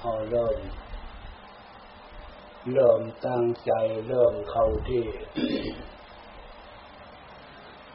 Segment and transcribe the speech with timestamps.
[0.00, 0.58] พอเริ่ม
[2.72, 3.72] เริ่มตั้งใจ
[4.08, 5.04] เริ่มเข้าที่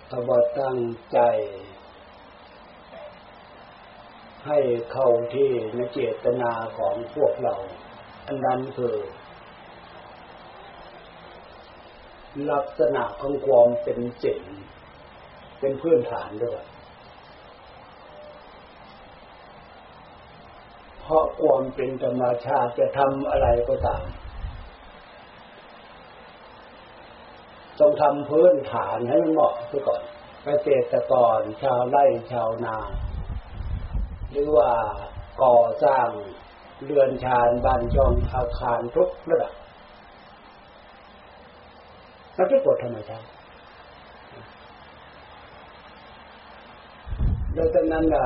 [0.09, 0.79] ถ้าว่าตั้ง
[1.13, 1.19] ใจ
[4.47, 4.60] ให้
[4.92, 7.56] เข้าที่ในเจตนาของพวกเรา
[8.26, 8.96] อันนั้นคือ
[12.52, 14.42] ลักษณะของความเป็นเจริง
[15.60, 16.62] เป็นพื้นฐานด้วย
[21.01, 24.06] เพ ราะความเป็นธรรมชาติจะทำอะไรก็ตาม
[27.80, 30.02] ต้องทำพื้นฐานให้มันเหมาะซะก่อน
[30.44, 32.78] เกษตรกรชาวไร่ชาวนา
[34.32, 34.70] หรือว่า
[35.44, 36.08] ก่อสร้าง
[36.84, 39.54] เรือนชานบ้านช่องอาคารทุกระดับ
[42.38, 43.28] มันเป็นกฎธรรมชาติ
[47.76, 48.26] ดังนั้นล่ะ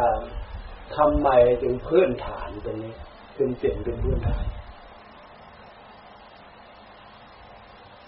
[0.96, 1.30] ทำไม
[1.62, 2.96] จึงพื้นฐานตรงนี้
[3.38, 4.46] จึงเปลี่ยนเป็นพื้นฐาน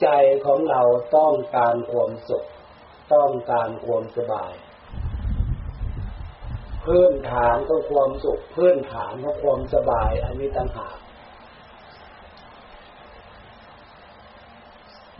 [0.01, 0.07] ใจ
[0.45, 0.81] ของเรา
[1.17, 2.45] ต้องการความสุข
[3.13, 4.53] ต้องการความสบาย
[6.85, 10.97] พื้นฐานของความสุข พื้นฐานของความสบาย อันนี้ต่างหาก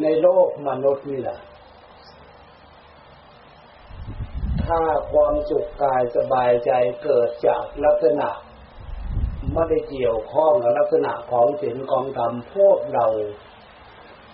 [0.02, 1.40] ในโลกมนุษย์นี่แหละ
[4.68, 6.72] ถ้าความสุขกายสบายใจ
[7.04, 8.30] เกิดจากลักษณะ
[9.54, 13.06] ไม่ได้เกี่ยวข้องกับลักษณะของศีลของธรรมพวกเรา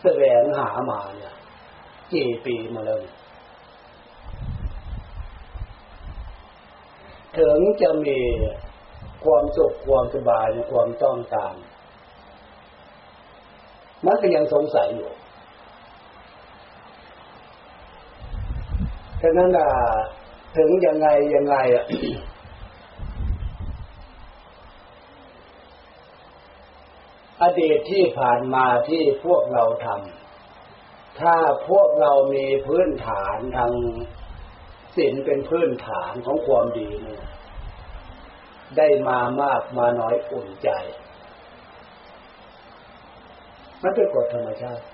[0.02, 1.36] แสวงหามาเนี่ย
[2.14, 3.00] กี่ปีมาแล้ว
[7.38, 8.20] ถึงจะมี
[9.24, 11.56] ความสุขความสบายความต้องการ
[14.06, 15.12] มันก็ยังสงสัยอยู่
[19.22, 19.70] ฉะนั้นอะ
[20.58, 21.86] ถึงยังไงยังไงอะ
[27.42, 31.36] อดีตที่ผ่านมาที่พวกเราทำ ถ้า
[31.70, 33.72] พวกเรามีพื้นฐานทาง
[34.96, 37.24] ศีลเป็นพื้นฐานของความดีเนี่ย
[38.78, 40.70] ได้มามากมาน้อยอุ่นใจ
[43.82, 44.86] มันเป็นกฎธรรมชาติ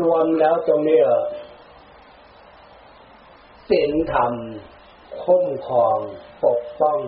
[0.00, 1.00] รวมแล้วตรงนี้
[3.68, 4.32] ศีลธรรม
[5.22, 5.98] คุ้มครอง
[6.44, 6.98] ปกป้อง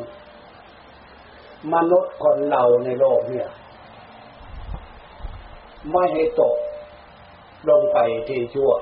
[1.75, 3.49] มนุษย์คนเราในโลกเนี่ย
[5.91, 6.57] ไม่ให้ตก
[7.69, 8.73] ลงไปที่ชั่ว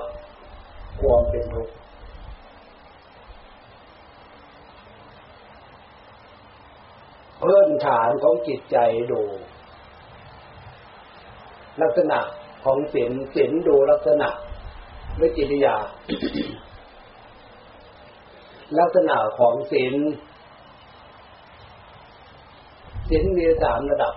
[1.01, 1.75] ความเป็นทุกข์
[7.41, 8.77] พื้นฐานของจิตใจ
[9.11, 9.21] ดู
[11.81, 12.19] ลักษณะ
[12.63, 14.29] ของศีลศีลดูลักษณะ
[15.21, 15.75] วิจิริยา
[18.77, 19.95] ลักษณะของศีล
[23.09, 24.15] ศีลมีสามระดับ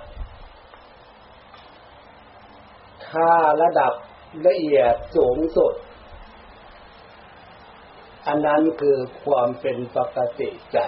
[3.08, 3.30] ถ้า
[3.62, 3.92] ระดับ
[4.46, 5.74] ละเอียดสูงสุด
[8.26, 10.78] อันนั้นคือความเป็นปกติใจ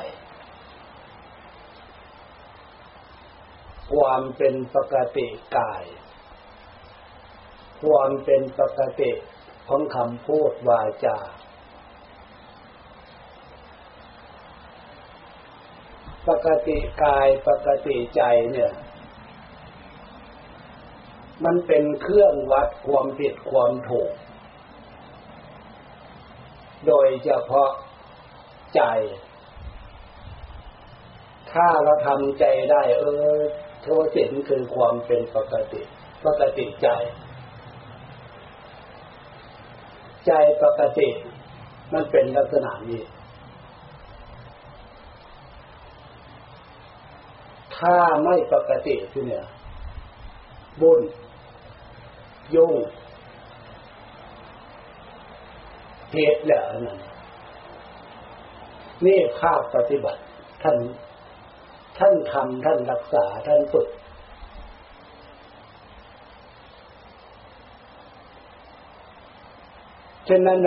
[3.93, 5.27] ความเป็นปกติ
[5.57, 5.85] กาย
[7.83, 9.11] ความเป็นปกติ
[9.69, 11.19] ของคำพูดวาจา
[16.29, 18.73] ปกติกายปกติใจเนี่ย
[21.45, 24.13] มันเป็นเครื่องวัดความผิดความถูก
[26.87, 27.71] โดยเฉพาะ
[28.75, 28.83] ใจ
[31.53, 33.39] ถ้าเราทำใจได้ เออ
[33.83, 35.83] โทสินคือความเป็นปกติ
[36.27, 36.89] ปกติใจ
[40.27, 40.33] ใจ
[40.63, 41.09] ปกติ
[41.93, 43.03] มันเป็นลักษณะนี้
[47.85, 49.45] ถ้าไม่ปกติที่เนี่ย
[50.81, 51.01] บุญ
[52.55, 52.73] ยุ่ง
[56.13, 56.99] เหตุแหละนั่น
[59.05, 60.21] นี่ภาปฏิบัติ
[60.63, 60.77] ท่าน
[61.99, 63.89] ท่านทำท่านรักษาท่านฝึก
[70.29, 70.61] ฉะนั้น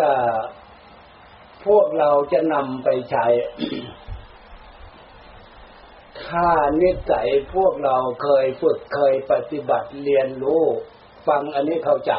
[1.65, 3.25] พวกเราจะนำไปใช้
[6.29, 6.49] ถ้า
[6.81, 10.63] นิสัยพวกเราเคยฝึกเคยปฏิบัติเรียนรู้
[11.27, 12.13] ฟังอันนี้เข้าใจ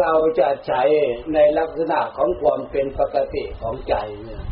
[0.00, 0.82] เราจะใช้
[1.34, 3.94] ในลักษณะของความเป็นปกติของใจ
[4.24, 4.44] เนี่ย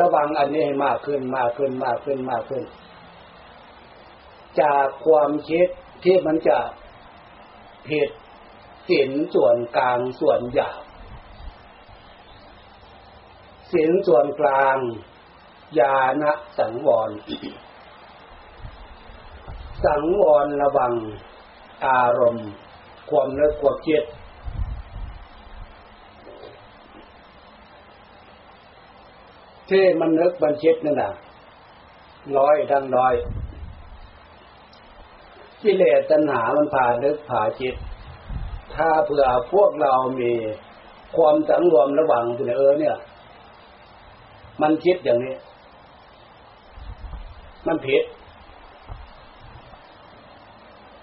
[0.00, 2.64] ระวังอันนี้ให้มากขึ้นมากขึ้นมากขึ้นมากขึ้น
[4.60, 5.68] จากความคิด
[6.04, 6.58] ที่มันจะ
[7.88, 8.10] ผิด
[8.88, 10.82] ศีลส่วนกลางส่วนหยาบ
[13.72, 14.78] ศีลส่วนกลาง
[15.78, 16.24] ญาณ
[16.58, 17.10] สังวร
[19.84, 20.92] สังวรระวัง
[21.86, 22.50] อารมณ์
[23.10, 24.04] ความเนึกความคิด
[29.70, 31.12] ที่มันนึกมันคิดนั่นน่ะ
[32.38, 33.14] ร้อยดังร้อย
[35.62, 37.76] กิเลสตัณหามันผ่านึกผ่าจิต
[38.74, 40.32] ถ้าเผื่อพวกเรามี
[41.16, 42.24] ความสังรวมระหว่าง
[42.56, 42.96] เออเนี่ย
[44.62, 45.34] มันคิดอย่างนี้
[47.66, 48.04] มันผิด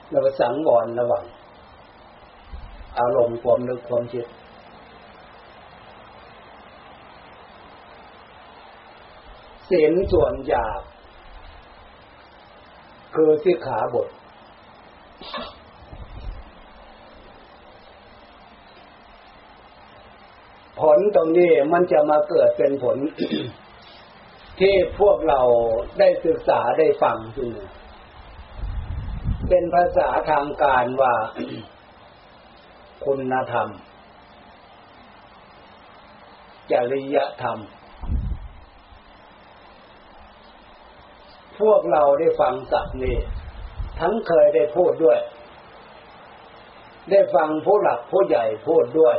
[0.09, 1.25] เราสังวรระหว่าง
[2.99, 4.25] อารมณ์ความนึกความคิด
[9.69, 10.81] ศีลส่วนหยาบ
[13.15, 14.07] คือสิขาบท
[20.79, 22.97] ผล ตรงนี้มันจะมาเกิดเป็นผล
[24.59, 25.41] ที่พวกเรา
[25.99, 27.49] ได้ศึกษาได้ฟังขึ้น
[29.49, 31.13] เป็นภาษาทางการว่า
[33.05, 33.69] คุณธรรม
[36.71, 37.57] จริยธรรม
[41.59, 43.17] พวกเราได้ฟังสับนี้
[43.99, 45.19] ทั้งเคยได้พูดด้วย
[47.09, 49.17] ได้ฟังผู้หลักผู้ใหญ่พูดด้วย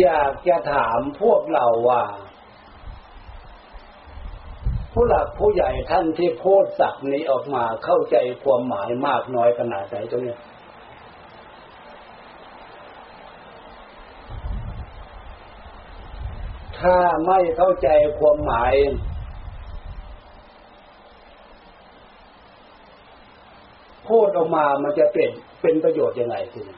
[0.00, 2.02] อยากจะถามพวกเราว่า
[4.92, 10.36] ผู้หลักผู้ใหญ่ท่านที่พูดสับนี้ออกมาเข้าใจความหมายมากน้อยขนาดไหนตรงนี้
[16.78, 16.96] ถ้า
[17.26, 17.88] ไม่เข้าใจ
[18.18, 18.74] ความหมาย
[24.08, 25.30] พูดออกมามันจะเป็น
[25.62, 26.76] เป็นประโยชน์ยังไงทีนี้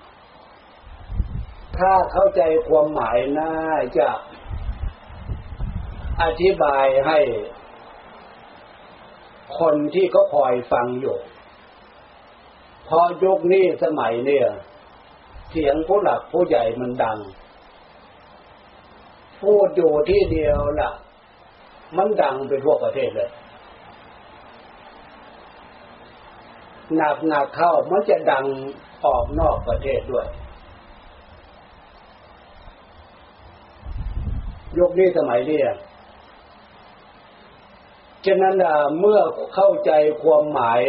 [1.78, 3.52] ถ้าเข้าใจความหมายน่า
[3.99, 4.08] จะ
[6.23, 7.19] อธิบายให้
[9.58, 11.17] คนที่เขาคอยฟังอยู่
[12.88, 14.46] พอยุคนี้สมัยเนี่ย
[15.50, 17.19] เสียงผู้หลักผู้ใหญ่มันดัง
[19.40, 20.90] พูดอยู่ที่เดียวล่ะ
[21.96, 23.31] มันดังไปทั่วประเทศเลย
[26.96, 28.44] หนักหนักเข้ามันจะดัง
[29.05, 30.26] ออกนอกประเทศด้วย
[34.78, 35.61] ยกนี้สมัยนี้
[38.26, 38.55] ฉะนั้น
[39.00, 39.20] เมื่อ
[39.55, 39.90] เข้าใจ
[40.23, 40.81] ความหมาย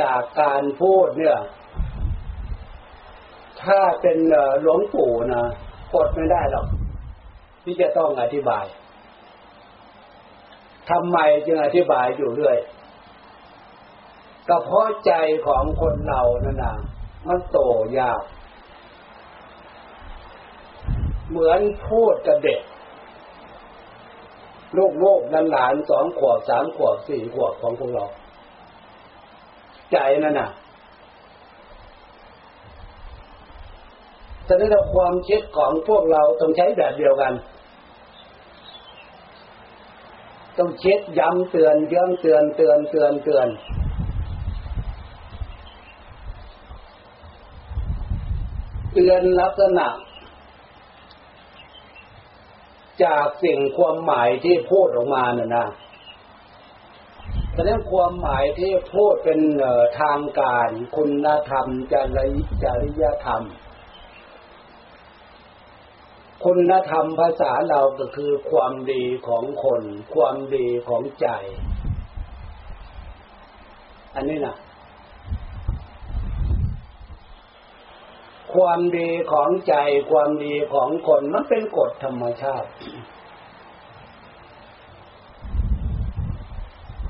[0.00, 1.38] จากการพูดเนี่ย
[3.62, 4.16] ถ้าเป็น
[4.62, 5.44] หลวงปู่นะ
[5.94, 6.66] กดไม่ได้หรอก
[7.64, 8.64] ที่จะต้องอธิบาย
[10.90, 12.58] ทำไมจึงอธิบายอยู่เรื่อย
[14.48, 15.12] ก็เพราะใจ
[15.46, 16.74] ของคนเรานั่นนะ
[17.26, 17.58] มันโต
[17.98, 18.22] ยาก
[21.28, 22.60] เหมือนพูดกับเด็ก
[24.76, 28.06] ลูกโลกนั้นหลานสองขวบสามขวบสี่ขวบของพวกเรา
[29.92, 30.50] ใจนั่นน่ะ
[34.46, 37.32] ฉะนั้นเราความคิดของพวกเราต้องใช้แบบเดียวกัน
[40.58, 43.48] ต้องเช็ดย้ำเตือนย้ำเตือนเตือนเตือนเตือน
[48.94, 49.86] เตือนลักษณะ
[53.04, 55.66] จากสิ่งความหมายที่พูดออกมาเนี่ยนะ
[57.54, 59.40] ฉะนั้นความหมายที่พูดเป็น
[60.00, 63.42] ทางการคุณธรรมจริยจริยธรรม
[66.44, 69.82] คุณธรรมภาษาเราก็คือความดีของคน
[70.14, 71.28] ความดีของใจ
[74.14, 74.56] อันนี้นะ
[78.54, 79.74] ความดีของใจ
[80.10, 82.68] ความดีของคนมันเป็นกฎธรรมชาติ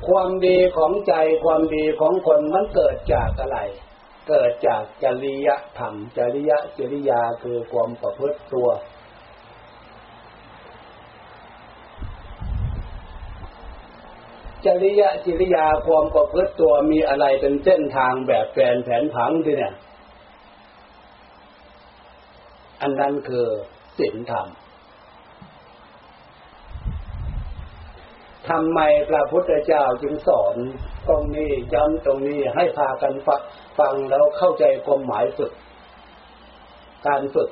[0.06, 3.58] ความดีของใจความดีของคนมันเกิดจากอะไร
[4.28, 8.68] เกิดจากจริยธรรม จริยจริยาคือความประพฤติตัว
[14.66, 19.74] จริยจริยาความประพฤติตัวมีอะไรเป็นเส้นทางแบบแผนแผนผังที่เนี่ย
[22.82, 23.46] อันนั้นคือ
[23.98, 24.48] ศีลธรรม
[28.48, 30.56] ทำไมพระพุทธเจ้าจึงสอน
[31.08, 33.40] ตรงนี้ย้ำตรงนี้ให้พากันฟัง
[33.78, 35.52] ฟังแล้วเข้าใจความหมายฝึก
[37.06, 37.50] การฝึก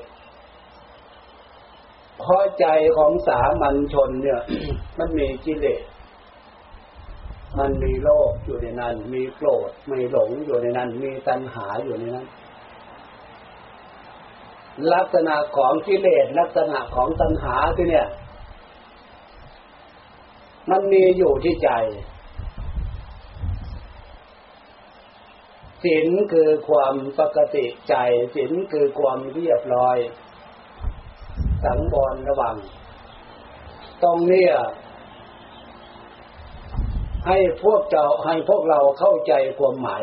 [2.19, 4.41] เพราะใจของสามัญชนเนี่ย
[4.99, 5.83] มันมีกิเลส
[7.59, 12.27] มันมีโลภอยู่ในนั้น มีโกรธมีหลงอยู่ในนั้น มีตัณหาอยู่ในนั้น
[14.95, 18.09] ลักษณะของกิเลสลักษณะของตัณหาที่เนี่ย
[20.71, 21.71] มันมีอยู่ที่ใจ
[25.85, 27.95] ศีลคือความปกติใจ
[28.35, 29.97] ศีลคือความเรียบร้อย
[31.65, 32.57] สังวรระวัง
[34.03, 34.47] ตรงนี้
[37.27, 40.03] ให้พวกเจ้าให้พวกเราเข้าใจความหมาย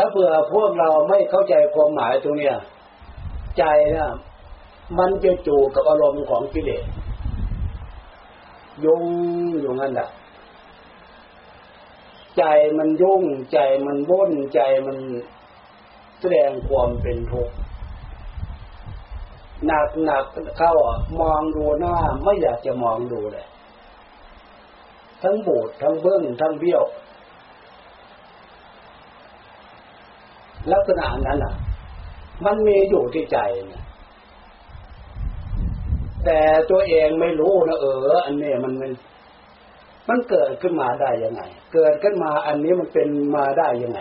[0.00, 2.56] ถ้าเผื่อพวกเราไม่เข้าใจความหมายตรงเนี้ย
[3.58, 3.64] ใจ
[3.96, 4.10] นะ
[4.98, 6.84] มันจะจูกับอารมณ์ของกิเลส
[8.84, 9.04] ยุ่ง
[9.60, 10.08] อยู่งั้นแหละ
[12.38, 12.44] ใจ
[12.78, 14.96] มันยุ่งใจมันวุ่นใจมัน
[16.20, 17.54] แสดงความเป็นทุกข์
[19.66, 20.24] หนักหนัก
[20.58, 20.74] เข้า
[21.20, 23.46] มองดูหน้าไม่อยากจะมองดูเลย
[25.22, 26.84] ทั้งบูดทั้งเบิ้งทั้งเบี้ยว
[30.72, 31.54] ลักษณะนั้นอะ
[32.44, 33.38] มันมีอยู่ที่ใจ
[33.72, 33.84] นะ
[36.24, 38.92] แต่ตัวเองไม่รู้นะเออ อันนี้มันมัน
[40.08, 41.42] มันเกิดขึ้นมาได้ยังไง
[41.74, 44.00] เกิดขึ้นมาอันนี้มันเป็นมาได้ยังไง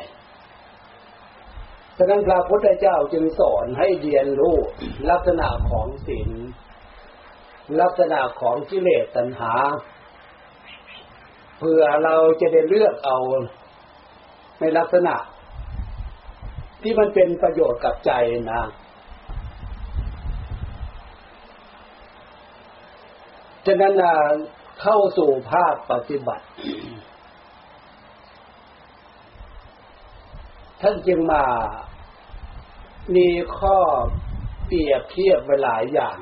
[1.98, 4.58] ฉะนั้นพระพุทธเจ้าจึงสอนให้เรียนรู้
[5.10, 6.30] ลักษณะของศีล
[7.82, 9.54] ลักษณะของกิเลสตัณหา
[11.60, 13.18] เพื่อเราจะได้เลือกเอา
[14.60, 15.16] ในลักษณะ
[16.82, 18.12] ที่มันเป็นประโยชน์กับใจ
[18.52, 18.64] นะ
[23.66, 23.94] ฉะนั้น
[24.82, 26.46] เข้าสู่ภาคปฏิบัติ
[30.82, 31.46] ท่านจึงมา
[33.16, 33.30] มี
[33.60, 33.78] ข้อ
[34.66, 36.18] เปรียบเทียบไว้หลายอย่าง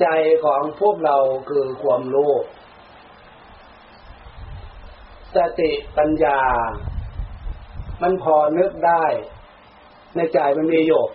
[0.00, 0.06] ใจ
[0.44, 1.16] ของพวกเรา
[1.48, 2.32] คือความรู้
[5.36, 6.38] สติปัญญา
[8.02, 9.04] มันพอนึกได้
[10.16, 11.10] ในใจมันมีโยก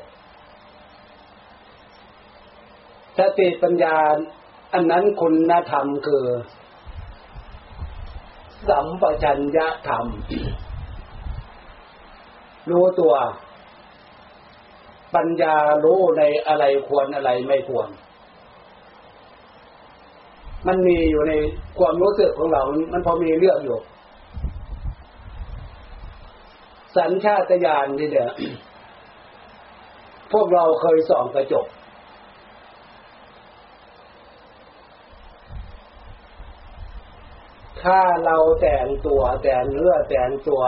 [3.20, 3.96] สติปัญญา
[4.74, 6.26] อันนั้นคุณธรรมคือ
[8.70, 10.06] สัมปชัญญะธรรม
[12.70, 13.14] รู้ตัว
[15.16, 17.90] ปัญญารู้ในอะไรควรอะไรไม่ควร
[20.68, 21.34] มันมีอยู่ใน
[21.80, 22.62] ความรู้สึกของเรา
[22.94, 23.80] มันพอมีเรื่องอยู่
[26.96, 28.30] สัญชาตญาณนี่เดี๋ย
[30.32, 31.66] พวกเราเคยส่องกระจก
[37.84, 40.62] ถ้าเราแต่งตัวแต่งเนื้อแต่งตัว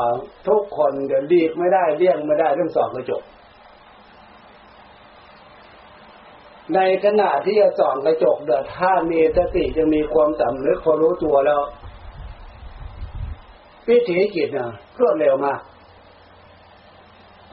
[0.48, 3.24] ทุกคนเดี๋ยวดีกไม่ได้เลี่ยงไม่ได้เรื่องสองกระจก
[6.76, 11.62] ในขณะที่จะส่องกระจกเดือดถ้ามีสติจะมีความสำนึกพอรู้ตัวแล้ว
[13.90, 14.70] วิถีจิตเนี่ย
[15.00, 15.60] รวดเร็วมาก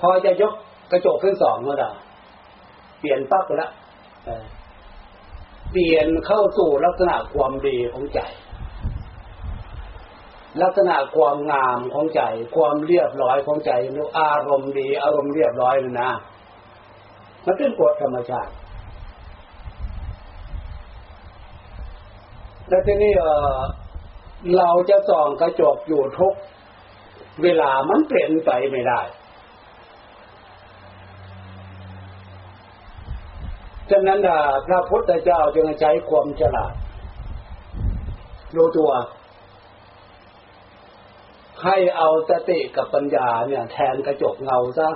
[0.07, 0.55] อจะยก
[0.91, 1.91] กระจกขึ้นสองเมื่อไหร่
[3.01, 3.73] เปลี่ยนปั๊บแล้ว
[5.73, 8.21] เปลี่ยนเข้าสู่ลักษณะความดีของใจ
[10.63, 12.23] ลักษณะความงามของใจ
[12.57, 13.73] ความเรียบร้อยของใจ
[14.19, 16.11] อารมณ์ดี อารมณ์เรียบร้อยเลยนะ
[17.45, 18.53] มันเป็นกฎธรรมชาติ
[22.69, 23.13] แล้วทีนี้
[24.57, 26.35] เราจะส่องกระจกอยู่ทุก
[27.43, 29.01] เวลามันเปลี่ยนไปไม่ได้
[33.91, 34.21] ฉะนั้น
[34.69, 36.75] พระพุทธเจ้าจึงใช้ความฉลาด
[38.57, 38.93] รู้ตัว
[41.65, 44.89] ให้เอาสติกับปัญญาเนี่ย แทนกระจกเงาซะ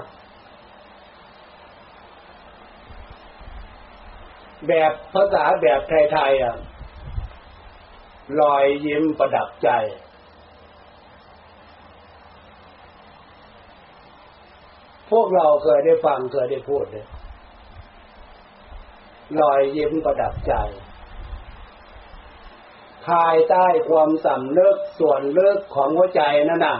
[4.68, 6.56] แบบภาษาแบบไทยๆอะ
[8.40, 9.70] รอยยิ้มประดับใจ
[15.10, 17.06] พวกเราเคยได้ฟังเคยได้พูดเลย
[19.40, 20.52] รอยยิ้มประดับใจ
[23.06, 26.76] ภายใต้ความสำนึกส่วนเลิกของหัวใจนั่นน่ะ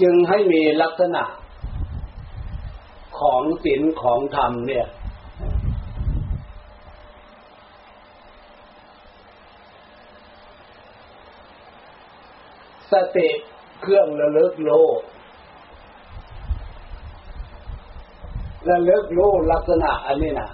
[0.00, 1.24] จึงให้มีลักษณะ
[3.18, 4.86] ของศีลของธรรมเนี่ย
[12.92, 13.28] สติ
[13.82, 15.00] เครื่องระลึกโลก
[18.68, 19.20] ระลึกโล
[19.52, 20.50] ลักษณะอันนี้นะ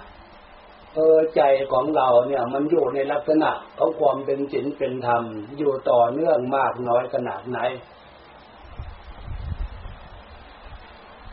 [0.95, 1.41] เออใจ
[1.71, 5.23] ของเราเนี่ยมันอยู่ในลักษณะของความเป็นศีลเป็นธรรม
[5.57, 7.59] อยู่ต่อเนื่องมากน้อยขนาดไหน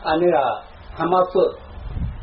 [0.07, 0.49] อันนี้อะ
[0.97, 1.51] ทำมาฝึก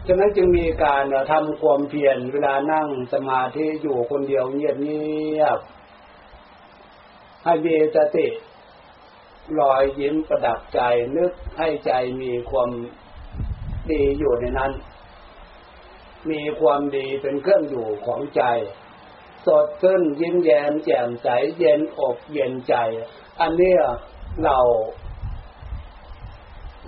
[0.07, 5.59] ฉะนั้นจึงมีการทำความเพียรเวลานั่งสมาธิอยู่คนเดียวเงียบเงียบ
[7.45, 8.27] ให้มีสติ
[9.61, 10.81] รอยยิ้มประดับใจ
[11.17, 12.71] นึกให้ใจมีความ
[13.93, 14.73] ดีอยู่ในนั้น
[16.31, 18.43] มีความดีเป็นเครื่องอยู่ของใจ
[19.47, 21.29] สดขึ้นยิ้มแย้มแจ่มใส
[21.59, 22.75] เย็นอกเย็นใจ
[23.41, 23.75] อันนี้
[24.45, 24.59] เรา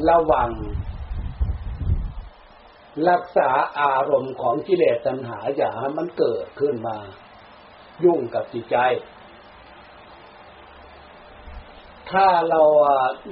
[0.08, 0.50] ระวัง
[3.08, 3.50] รักษา
[3.80, 6.96] อารมณ์ของกิเลสตัณหาอย่าให้มันเกิดขึ้นมา
[8.04, 8.76] ยุ่งกับจิตใจ
[12.12, 12.62] ถ้าเรา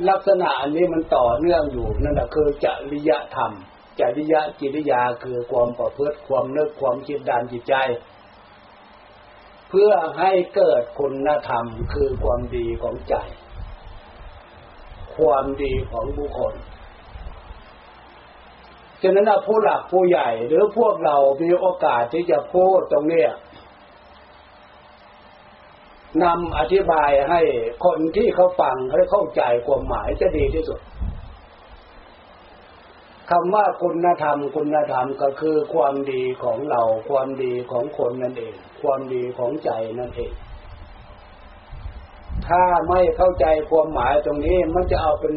[0.08, 3.52] ลักษณะอันนี้มันต่อเนื่องอยู่นั่นแหละคือจริยธรรม
[4.00, 7.74] จริยจิริยาคือความประพฤติความนึกความคิดดานจิตใจ
[9.68, 13.14] เพื่อให้เกิดคุณธรรมคือความดีของใจ
[15.16, 16.54] ความดีของบุคคล
[19.02, 23.30] ฉะนั้นผู้หลักผู้ใหญ่หรือพวกเรามีโอกาสที่จะพูดตรงเนี้ย
[26.24, 27.40] นำอธิบายให้
[27.84, 30.80] คนที่เขาฟังเขาเข้าใจความหมายจะดีที่สุด
[33.30, 39.70] คำว่าคุณธรรมคุณธรรมก็คือความดีของเรา ความดีของคนนั่นเอง ความดีของใจ
[40.00, 40.32] นั่นเอง
[42.48, 45.34] ถ้าไม่เข้าใจความหมายตรงนี้มันจะเอาเป็น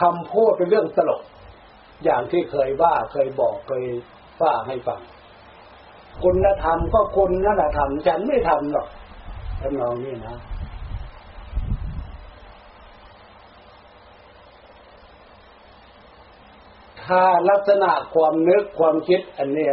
[0.00, 1.22] คำพูดเป็นเรื่องตลก
[2.04, 3.84] อย่างที่เคยว่าเคยบอกเคย
[4.42, 5.00] ว่าให้ฟัง
[6.22, 8.88] คุณธรรมก็คุณนั่นแหละทำฉันไม่ทำหรอก
[9.60, 10.36] ทำนองนี้นะ
[17.04, 19.66] ถ้าลักษณะความนึกความคิดอันเนี้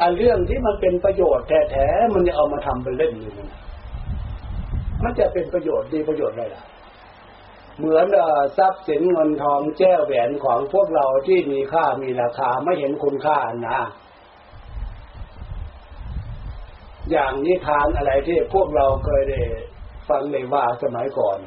[0.00, 3.48] อันเรื่องที่มันเป็นประโยชน์แท้ๆมันจะเอามาทำเป็นเล่นอยู่มัน
[5.02, 6.64] มันจะเป็นประโยชน์ดีประโยชน์อะไรล่ะ
[7.78, 8.06] เหมือน
[8.58, 13.38] ทรัพย์สินเงินทองแจ้วแหวนของพวกเราที่มีค่ามีราคาไม่เห็นคุณค่า
[13.68, 13.80] นะ
[17.12, 19.40] อย่างนิทานอะไรที่พวกเราเคยได้
[20.08, 21.38] ฟังในว่าสมัยก่อน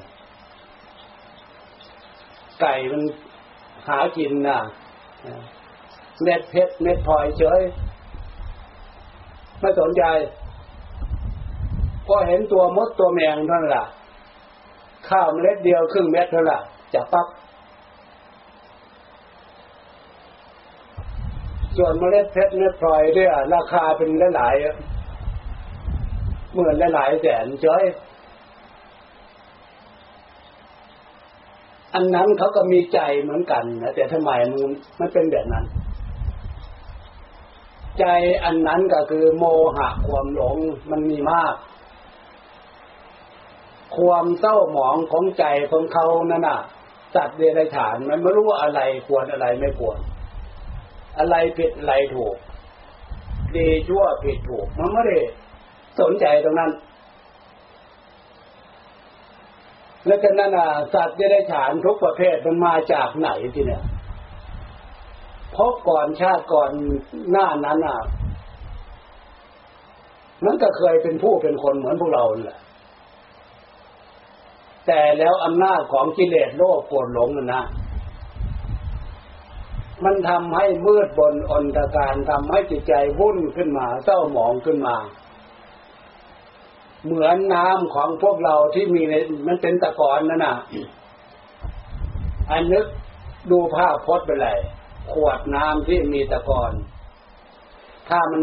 [2.61, 3.01] ไก่มัน
[3.87, 4.59] หากินนะ
[6.24, 7.61] เม็ดเพชรเม็ดพลอยเฉย
[9.59, 10.03] ไม่สนใจ
[12.07, 13.85] พอเห็นตัวมดตัวแมงเท่านั้นแหละ
[15.09, 16.61] ข้าวเมล็ดเดียวครึ่งเม็ดเท่านั้น
[16.94, 17.27] จะปั๊บ
[21.77, 24.95] ส่วนเมล็ดเพชรเม็ดพลอยเนี่ยราคาเป็นหลายๆ
[26.55, 27.83] หมื่นหลายแสนเฉย
[31.94, 34.61] อันนั้นเขาก็มีใจเหมือนกันนะแต่ทำไมมัน
[35.00, 35.65] มันเป็นแบบนั้น
[38.00, 38.05] ใจ
[38.44, 39.44] อันนั้นก็คือ โม
[39.77, 40.57] หะความหลง
[40.91, 41.55] มันมีมาก
[43.98, 46.59] ความเศร้าหมองของใจของเขานั่นน่ะ
[47.15, 49.98] สัตว์เดรัจฉานมันไม่รู้ว่าอะไรควรอะไรไม่ควร
[51.20, 52.35] อะไรผิดอะไรถูก
[53.55, 55.18] ดีชั่วผิดถูกมันไม่ได้
[56.00, 56.72] สนใจตรงนั้น
[60.05, 63.84] แล้วกันนั้นอะสัตว์จะได้ฉานทุกประเภทมันมาจากไหนทีเนี่ย
[65.51, 66.72] เพราะก่อนชาติก่อน
[67.31, 68.00] หน้านั้นอะ
[70.46, 72.60] มันก็เคยเป็นผู้เป็นคนเหมือนพวกเราแหละ
[74.88, 77.64] แต่แล้วอำนาจของกิเลสโลภโกรธหลงนะ
[80.03, 84.96] มันทำให้มืดบนอนตการทำให้จิตใจวุ่นขึ้นมาเศร้าหมองขึ้นมา
[87.05, 89.13] เหมือนน้ำของพวกเราที่มีใน
[89.48, 90.55] มันเป็นตะกอนนั่นน่ะ
[92.51, 92.85] อันนึก
[93.51, 94.59] ดูภาพพจน์ไปเลย
[95.11, 96.72] ขวดน้ำที่มีตะกอน
[98.09, 98.41] ถ้ามัน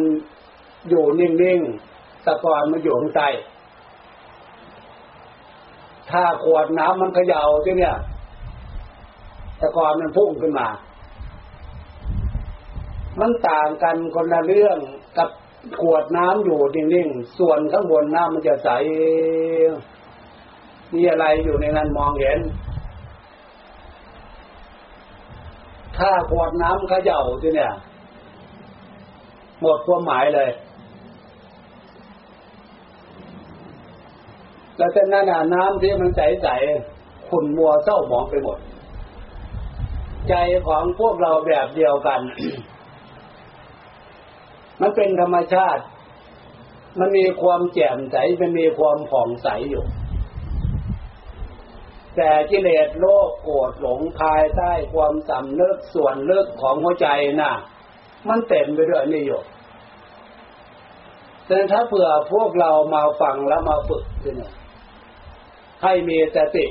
[0.88, 3.28] อยู่นิ่งๆ ตะกอนมันอยู่ข้างใต้
[6.10, 7.96] ถ้าขวดน้ำมันเขย่าที่เนี่ย
[9.60, 10.68] ตะกอนมันพุ่งขึ้นมา
[13.20, 14.78] มันต่างกันคนละเรื่อง
[15.18, 15.28] กับ
[15.80, 18.68] ขวดน้ำอยู่นิ่งๆ ส่วนข้างบนน้ำมันจะใส
[20.94, 22.38] มีอะไรอยู่ในนั้นมองเห็น
[25.96, 27.72] ถ้าขวดน้ำเขย่าที่เนี่ย
[29.60, 30.50] หมดความหมายเลย
[34.76, 38.58] แล้วแต่นั้นน้ำที่มันใสๆขุ่นมัวเศร้าหมองไปหมด
[40.28, 40.34] ใจ
[40.66, 42.20] ของพวกเราแบบเดียวกัน
[44.82, 45.82] มันเป็นธรรมชาติ
[46.98, 49.84] มันมีความแจ่มใสมันมีความผ่องใสอยู่
[52.16, 57.08] แต่กิเลสโลภโกรธหลงภายใต้ความสำเนึกส่วนเลึกของหัวใจ
[57.40, 57.52] น่ะ
[58.28, 59.42] มันเต็มไปด้วยนี่อยู่
[61.46, 64.52] แต่ถ้าเผื่อพวกเรามาฟังแล้วมาฝึกเนี่ย
[65.82, 66.66] ให้มีสติ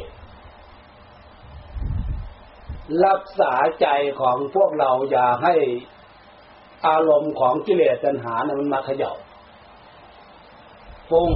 [3.06, 3.88] รักษาใจ
[4.22, 5.56] ของพวกเราอย่าให้
[6.88, 9.12] อารมณ์ของกิเลสตัณหานะมันมาเขย่า
[11.10, 11.30] ฟุ้ง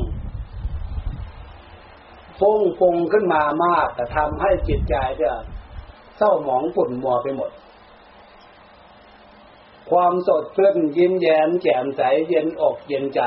[2.39, 5.38] ฟุ้งฟุ้งขึ้นมามาก แต่ทำให้จิตใจเนี่ย
[6.17, 7.51] เศร้าหมองขุ่นมัวไปหมด
[9.89, 13.21] ความสดชื่นยิ้มแย้มแจ่มใสเย็นอกเย็นใจ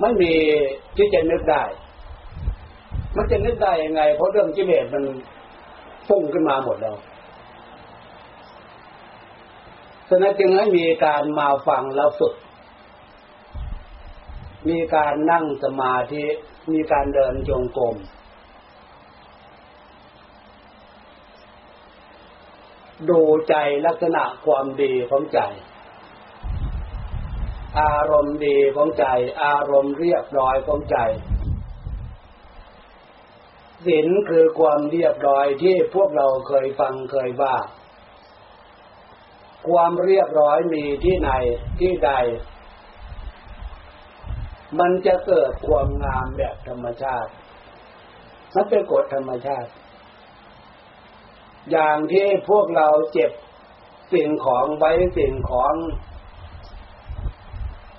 [0.00, 0.32] ไม่มี
[0.96, 1.62] ที่จะนึกได้
[3.16, 5.04] มันจะนึกได้ยังไง เพราะเรื่องกิเลสมัน
[6.08, 6.96] ฟุ้งขึ้นมาหมดแล้ว
[10.03, 12.34] ฉะนั้นจึงให้มีการมาฟังแล้วฝึก
[14.68, 16.24] มีการนั่งสมาธิ
[16.70, 17.96] มีการเดินจงกรม
[23.10, 23.54] ดูใจ
[23.86, 25.40] ลักษณะความดีของใจ
[27.80, 29.06] อารมณ์ดีของใจ
[29.42, 30.98] อารมณ์เรียบร้อยของใจ
[33.86, 37.56] ศีลคือความเรียบร้อยที่พวกเราเคยฟังเคยว่า
[39.68, 41.30] ความเรียบร้อยมีที่ไหน
[41.80, 42.10] ที่ใด
[44.78, 47.30] มันจะเกิดความงามแบบธรรมชาติ
[48.54, 49.70] มันเป็นกฎธรรมชาติ
[51.70, 53.30] อย่างที่พวกเราเจ็บ
[54.12, 55.74] สิ่งของไว้สิ่งของ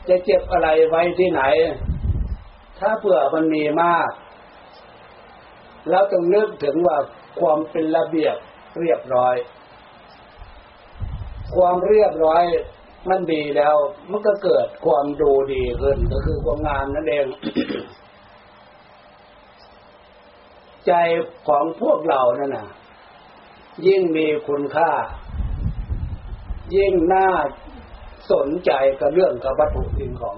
[0.08, 1.43] จะเจ็บอะไรไว้ที่ไหน
[2.80, 4.12] ถ้าเผื่อมันมีมาก
[5.89, 6.97] เราต้องนึกถึงว่า
[7.39, 8.36] ความเป็นระเบียบ
[8.80, 9.36] เรียบร้อย
[11.56, 12.44] ความเรียบร้อย
[13.10, 13.76] มันดีแล้ว
[14.10, 17.26] มันก็เกิดความดูดีขึ้นก็คือความงามนั่นเอง
[20.88, 20.94] ใจ
[21.48, 22.68] ของพวกเรานั่นนะ
[23.88, 24.91] ยิ่งมีคุณค่า
[26.76, 27.28] ยิ่งน่า
[28.32, 30.36] สนใจกับเรื่องกับวัตถุสิ่งของ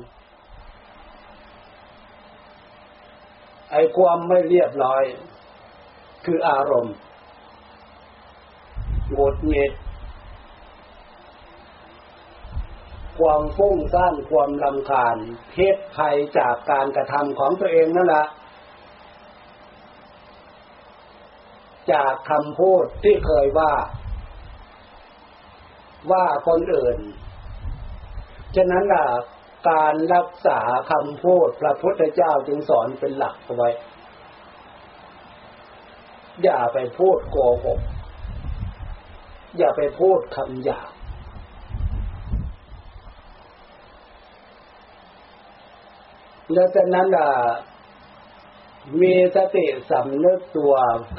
[3.71, 5.03] ไอ้ความไม่เรียบร้อย
[6.25, 6.95] คืออารมณ์
[9.13, 9.71] หงดหงิด
[13.19, 15.17] ความฟุ้งซ่านความลำคาญ
[15.51, 18.25] เพศภัยจากการกระทำของตัวเองนั่นแหละ
[21.91, 23.73] จากคำพูดที่เคยว่า
[26.11, 26.97] ว่าคนอื่น
[28.55, 29.05] ฉะนั้นล่ะ
[29.69, 30.59] การรักษา
[30.91, 33.69] คำพูดพระพุทธเจ้าจึงสอนเป็นหลักเอาไว้
[36.43, 37.79] อย่าไปพูดโกหก
[39.57, 40.91] อย่าไปพูดคำหยาบ
[46.53, 47.29] และจากนั้นอะ
[49.01, 50.73] มีสติสำนึกตัว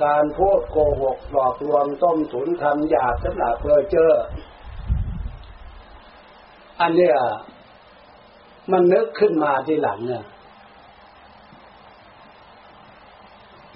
[0.05, 4.12] การพูดโกหกหลอกลวงต้มถุนคำหยาบสำหรับเพื่อเจอ
[6.81, 7.17] อันเนี้ย
[8.73, 10.25] มันนึกขึ้นมาทีหลังเนี่ย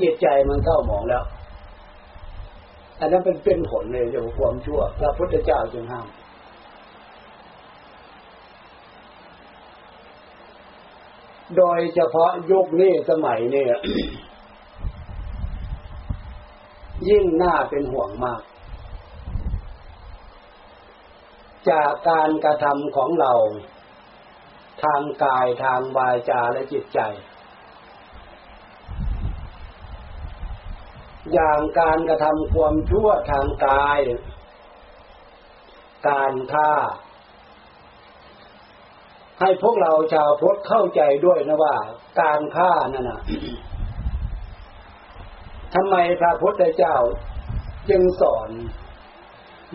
[0.01, 1.25] จิตใจมันเข้าหมองแล้ว
[3.01, 6.07] อันนั้นเป็นเป็นผลเลยเรื่องความชั่ว พระพุทธเจ้าจึงห้าม
[11.57, 13.67] โดยเฉพาะยุคนี้สมัยนี้
[17.09, 18.43] ยิ่งน่าเป็นห่วงมาก
[21.71, 23.33] จากการกระทำของเรา
[24.83, 27.01] ทางกายทางวาจาและจิตใจ
[31.33, 34.01] อย่างการกระทำความชั่วทางกาย
[36.09, 36.73] การฆ่า
[39.40, 41.75] ให้พวกเราชาวพุทธเข้าใจด้วยนะว่า
[42.21, 43.21] การฆ่านั่นนะ
[45.75, 46.97] ทำไมพระพุทธเจ้า
[47.90, 48.51] จึงสอน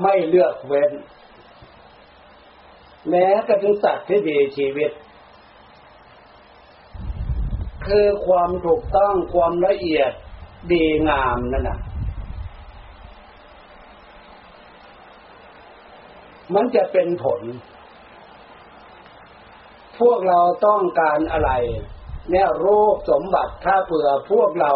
[0.01, 0.91] ไม่เลือกเว้น
[3.09, 4.91] แม้กระทั่งสัตว์ที่มีชีวิต
[7.85, 10.11] คือความถูกต้องความละเอียด
[10.71, 11.79] ดีงามนั่นนะ
[16.53, 17.41] มันจะเป็นผล
[19.99, 21.51] พวกเราต้องการอะไร
[22.31, 24.73] เนี่ยรูปสมบัติถ้าเผื่อพวกเรา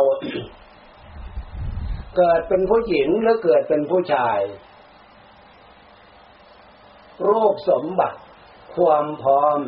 [2.18, 4.40] เกิดเป็นผู้หญิงหรือเกิดเป็นผู้ชาย
[7.28, 8.20] รูปสมบัติ
[8.76, 9.60] ความพร้อม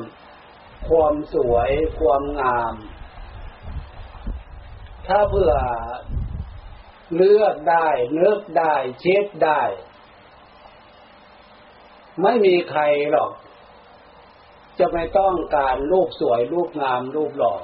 [0.90, 2.76] ความสวย ความงาม
[5.08, 5.54] ถ้าเผื่อ
[7.16, 9.62] เลือกได้เนึกได้เช็ดได้
[12.22, 13.32] ไม่มีใครหรอก
[14.80, 17.56] จะไม่ต้องการรูปสวยรูปงามรูปหล่อ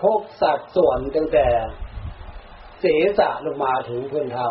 [0.00, 1.46] ทุกสัดส่วนตั้งแต่
[2.82, 4.46] ศีรษะลงมาถึงพื้นเท้า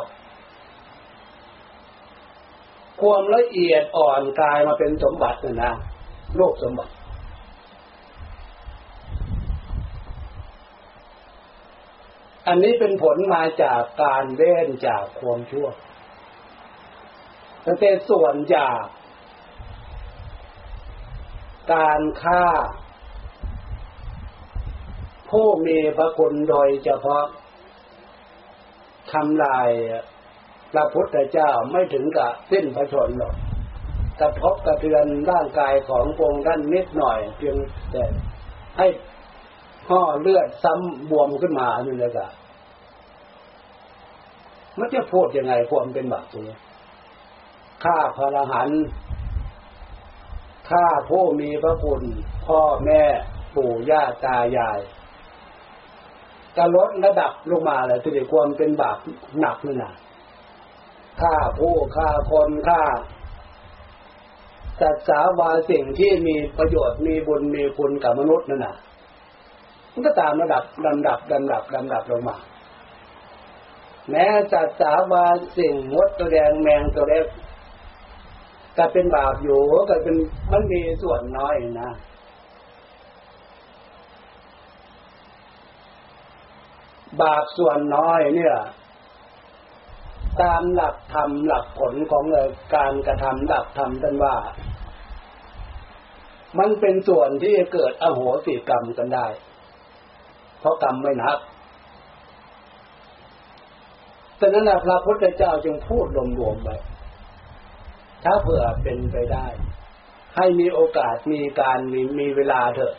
[3.02, 5.74] ความละเอียดอ่อนกายมาเป็นสมบัตินะนะ
[6.38, 6.94] โลกสมบัติ
[12.48, 15.68] อันนี้เป็นผลมาจากการเว้นจากความชั่ว
[17.66, 18.82] ตั้งแต่ส่วนจาก
[21.72, 22.46] การฆ่า
[25.30, 27.26] ผู้มีพระคุณโดยเฉพาะ
[29.12, 29.70] ทำลาย
[30.74, 33.36] พระพุทธเจ้าไม่ถึงกับสิ้นพระชนหรอก
[34.22, 37.58] กระทบกระเทือนร่างกายขององค์ท่านนิดหน่อย เพียง
[37.92, 38.04] แต่
[38.78, 38.88] ให้
[39.90, 42.28] ห่อเลือดซ้ำบวมขึ้นมาอยู่เลยกะ
[44.78, 46.50] มันจะพูดยังไงความเป็นบาปตัว
[47.84, 48.70] ข้าพระหัน
[50.70, 52.04] ข้าผู้มีพระคุณ
[52.48, 53.04] พ่อแม่
[53.56, 54.80] ปู่ย่าตายาย
[56.56, 58.98] จะลดระดับลงมาเลยทีเดียวความเป็นบาป
[59.40, 59.94] หนักนี่นะ
[61.22, 62.82] ฆ่าผู้ฆ่าคนฆ่า
[64.82, 68.76] จัดสาวาสิ่งที่มีประโยชน์มีบุญมีคุณกับมนุษย์นั่นน่ะ
[69.92, 72.38] มันก็ตามระดับลำดับลำดับลำดับลงมา
[74.10, 75.26] แม้จัดสาวา
[75.58, 77.26] สิ่งงดตัวแดงแมงตัวเล็ก
[78.78, 80.16] ก็เป็นบาปอยู่ก็เป็น
[80.52, 81.92] มันมีส่วนน้อยนะ
[87.22, 88.56] บาปส่วนน้อยเนี่ย
[90.42, 92.24] ตามหลักธรรมหลักผลของ
[92.76, 94.36] การกระทำหลักธรรมท่านว่า
[96.60, 99.28] มันเป็นส่วนที่เกิดอโหสิกรรมกันได้
[100.60, 101.40] เพราะกรรมไม่นับ
[104.38, 106.06] แต่นั้นพระพุทธเจ้าจึงพูด
[106.40, 106.70] รวมๆไป
[108.24, 109.46] ถ้าเผื่อเป็นไปได้
[110.36, 112.94] ให้มีโอกาสมีการมีมีเวลาเถอะ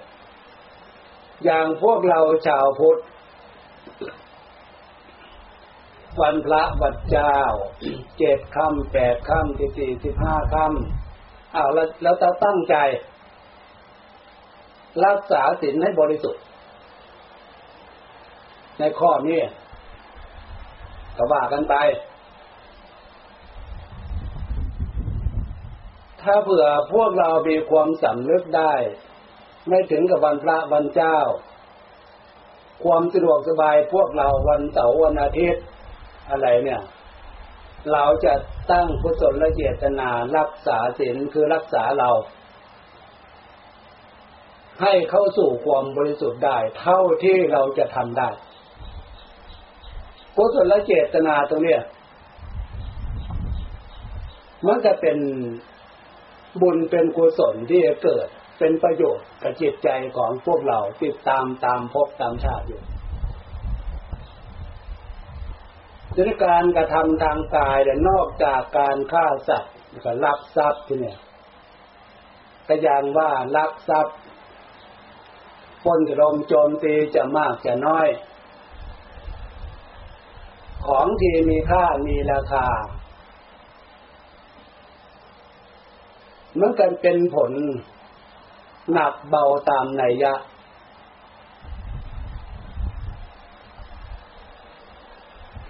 [1.44, 3.00] อย่างพวกเราชาวพุทธ
[6.20, 7.36] วันพระวันเจ้า
[8.18, 12.76] เจ็ดค่ำแปดค่ำสิบสี่สิบห้าค่ำอ้าวแล้วแล้วจะตั้งใจ
[15.04, 16.42] รักษาศีลให้บริสุทธิ์
[18.78, 19.40] ในข้อนี้
[21.16, 21.74] ก็ว่ากันไป
[26.24, 28.74] ถ้าเผื่อพวกเรามีความสำนึกได้
[29.68, 31.18] ไม่ถึงกับวันพระวันเจ้า
[32.84, 35.64] ความสะดวกสบายพวกเราวันเสาร์วันอาทิตย์
[36.30, 36.82] อะไรเนี่ย
[37.92, 38.34] เราจะ
[38.72, 42.10] ตั้งกุศลเจตนารักษาศีลคือรักษาเรา
[44.82, 48.28] ให้เข้าสู่ความบริสุทธิ์ได้ เท่าที่เราจะทำได้
[50.36, 51.82] กุศลเจตนาตรงเนี้ย
[54.66, 55.18] มันจะเป็น
[56.60, 62.82] บุญเป็นกุศลที่จะเกิดเป็นประโยชน์กับจิตใจของพวกเราติดตามตามพบตามชาติอยู่
[66.16, 69.72] ดังการกระทำทางกายแต่นอกจากการฆ่าสัตว์
[70.04, 71.18] ก็ลักทรัพย์ที่เนี่ย
[72.68, 74.16] ก็ยังว่าลักทรัพย์
[75.84, 78.08] คนจะลมโจมตีจะมากจะน้อย
[80.86, 82.66] ของที่มีค่ามีราคา
[86.60, 87.52] มันกันเป็นผล
[88.92, 90.34] หนักเบาตามนัยยะ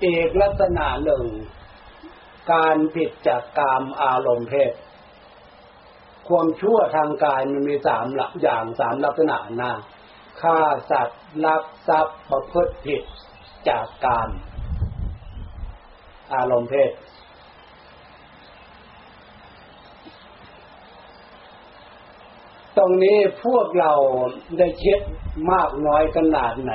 [0.04, 1.24] อีกลักษณะหนึ่ง
[2.52, 4.72] การผิดจากกามอารมณ์เพศ
[6.28, 9.72] ความชั่วทางกายมันมีสามลอย่างสามลักษณะนะ
[10.40, 10.58] ฆ่า
[10.90, 13.02] สัตว์ลักทรัพย์ประพฤติผิด
[13.68, 14.30] จากกาม
[16.34, 16.90] อารมณ์เพศ
[22.76, 23.92] ตรงนี้พวกเรา
[24.58, 25.00] ได้เช็ด
[25.52, 26.72] มากน้อยขนาดไหน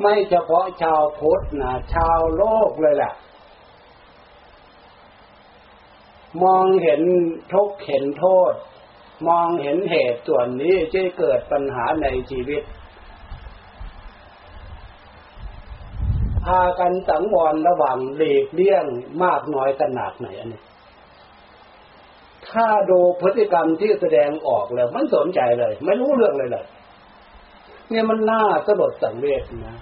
[0.00, 3.14] ไม่เฉพาะชาวพุทธนะชาวโลกเลยแหละ
[6.42, 7.02] มองเห็น
[7.52, 8.52] ทุกเห็นโทษ
[9.28, 12.62] มองเห็นเหตุส่วนนี้จะเกิดปัญหาในชีวิต
[16.44, 18.84] พากันสังวรระหว่างหลีกเลี่ยง
[19.24, 20.60] มากน้อยขนาดไหนอันนี้
[22.54, 26.66] ถ้าดูพฤติกรรมที่แสดงออกเลยมันสนใจเลย ไม่รู้เรื่องเลยเลย
[27.90, 29.76] เนี่ยมันน่าสลดสังเวชนะ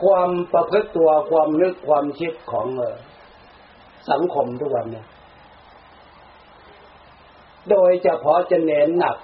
[0.00, 2.66] ความประพฤติตัวความนึกความคิดของ
[4.10, 5.06] สังคมทุกวันเนี่ย
[7.70, 9.16] โดยเฉพาะจะเน้นหนัก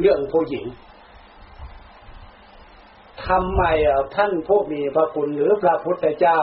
[0.00, 0.66] เรื่องผู้หญิง
[3.26, 3.62] ทำไม
[4.16, 6.40] ท่านผู้มีพระคุณหรือพระพุทธเจ้า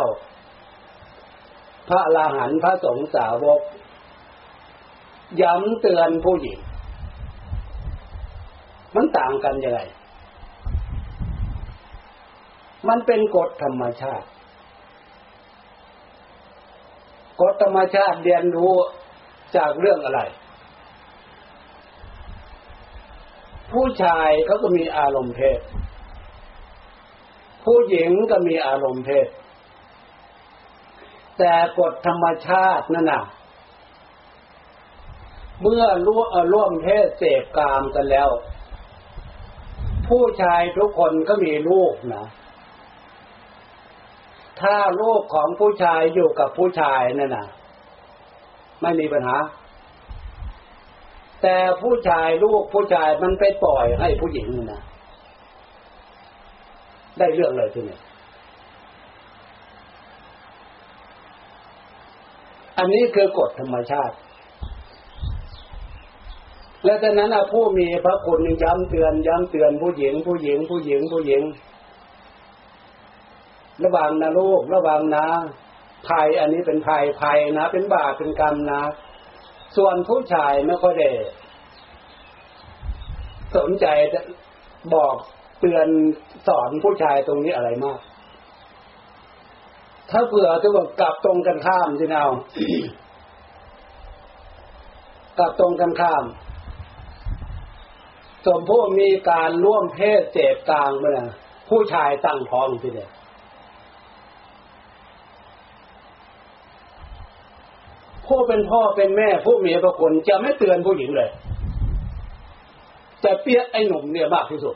[1.89, 3.61] พระลาหันพระสงฆ์สาวก
[5.41, 6.59] ย้ำเตือนผู้หญิง
[8.95, 9.79] มันต่างกันยังไง
[12.87, 14.27] มันเป็นกฎธรรมชาติ
[17.41, 18.73] กฎธรรมชาติเรียนรู้
[19.55, 20.21] จากเรื่องอะไร
[23.71, 25.59] ผู้ชายเขาก็มีอารมณ์เพศ
[27.65, 29.27] ผู้หญิงก็มีอารมณ์เพศ
[31.37, 33.23] แต่กฎธรรมชาตินั่นน่ะ
[35.61, 38.29] เมื่อร่วมร่วมเพศเสพกามกันแล้ว
[40.07, 42.25] ผู้ชายทุกคนก็มีลูกนะ
[44.61, 47.47] ถ้าลูกของผู้ชายอยู่กับผู้ชายนั่นนะ
[48.81, 49.37] ไม่มีปัญหา
[51.41, 54.81] แต่ผู้ชายลูกผู้ชายมันไปปล่อยให้ผู้หญิงนะ
[57.17, 57.99] ได้เรื่องเลยทีนี้
[62.77, 64.15] อันนี้คือกฎธรรมชาติ
[66.85, 71.43] และจากนั้นผู้มีพระคุณย้ำเตือนย้ำเตือนผู้หญิง ผู้หญิง ผู้หญิงผู้หญิง
[73.83, 75.27] ระวังนะลูกระวังนะ
[76.07, 78.81] ภัยอันนี้เป็นภัยภัยนะ เป็นบาปเป็นกรรมนะ
[79.75, 81.09] ส่วนผู้ชายไม่ค่อยได้
[83.55, 83.85] สนใจ
[84.93, 85.15] บอก
[85.59, 85.87] เตือน
[86.47, 87.99] สอนผู้ชายตรงนี้อะไรมาก
[90.11, 92.27] ถ้าเผื่อจะบอกกลับตรงกันข้ามที่เอา
[95.39, 96.23] กลับตรงกันข้าม
[98.45, 101.21] สมผู้มีการร่วมเพศเจ็บกลางเมื่อ
[101.69, 103.11] ผู้ชายตั้งท้องทีเดียว
[108.27, 111.29] ผู้เป็นพ่อเป็นแม่ผู้มีพระคุณจะไม่เตือนผู้หญิงเลย
[113.23, 114.75] จะเปี้ยไอ้หนุ่มเนี่ยมากที่สุด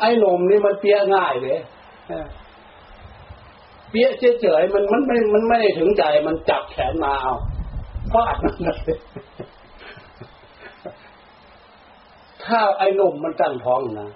[0.00, 1.58] ไอ้หนุ่มนี่มันเปี้ยง่ายเลย
[3.90, 4.08] เปี้ย
[4.40, 7.34] เฉยๆมันมันไม่มันไม่ได้ถึงใจมันจับแขนมาเอา
[8.12, 8.98] ฟาดมันเลย
[12.46, 14.10] ถ้าไอ้นมมันตั้งท้องนะ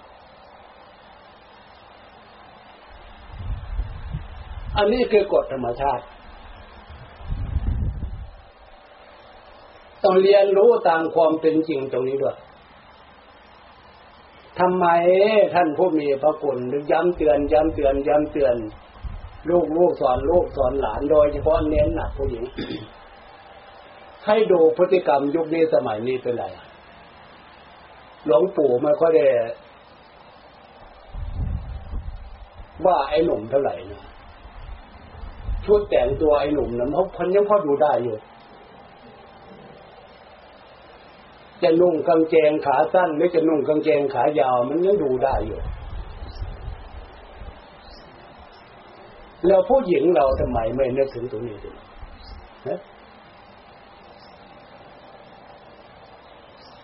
[4.77, 6.03] อันนี้คือกฎธรรมชาติ
[10.03, 12.37] ต้องเรียนรู้ตามความเป็นจริงตรงนี้ด้วย
[14.59, 14.85] ทำไม
[15.55, 16.57] ท่านผู้มีพระคุณ
[16.91, 18.55] ย้ำเตือนย้ำเตือนย้ำเตือน
[19.49, 22.43] ลูกลูกสอนลูกสอนหลานโดยเฉพาะเน้นหนักผู้หญิง
[24.25, 26.45] ให้ดูพฤติกรรมยุคนี้สมัยนี้เป็นไร
[28.25, 29.25] หลวงปู่ไม่ค่อยได้
[32.85, 34.03] ว่าไอ้หนุ่มเท่าไหร่นะ
[35.65, 38.17] ชุดแต่งตัวไอ้หนุ่มนั้นเขาพันยังพอดูได้อยู่
[41.63, 45.59] จะนุ่งกางเกงขาสั้นหรือจะนุ่งกางเกงขายาว มันยังดูได้อยู่
[49.47, 51.77] แล้วผู้หญิงเราทำไมไม่นึกถึงตรงนี้ด้วย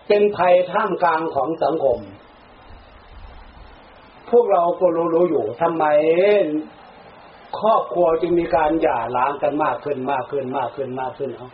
[0.08, 1.98] เป็นภัยท่ามกลางของสังคม
[4.30, 5.84] พวกเราก็รู้ๆอยู่ทำไม
[7.60, 11.48] ครอบครัวจึงมีการหย่าร้างกันมากขึ้นมากขึ้นมากขึ้นมากขึ้นเอา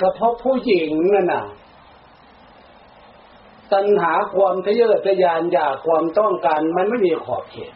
[0.00, 1.44] ก็เพราะผู้หญิงนั่นน่ะ
[3.72, 7.72] ตัณหาความทะเยอทะยานอยากความต้องการมันไม่มีขอบเขต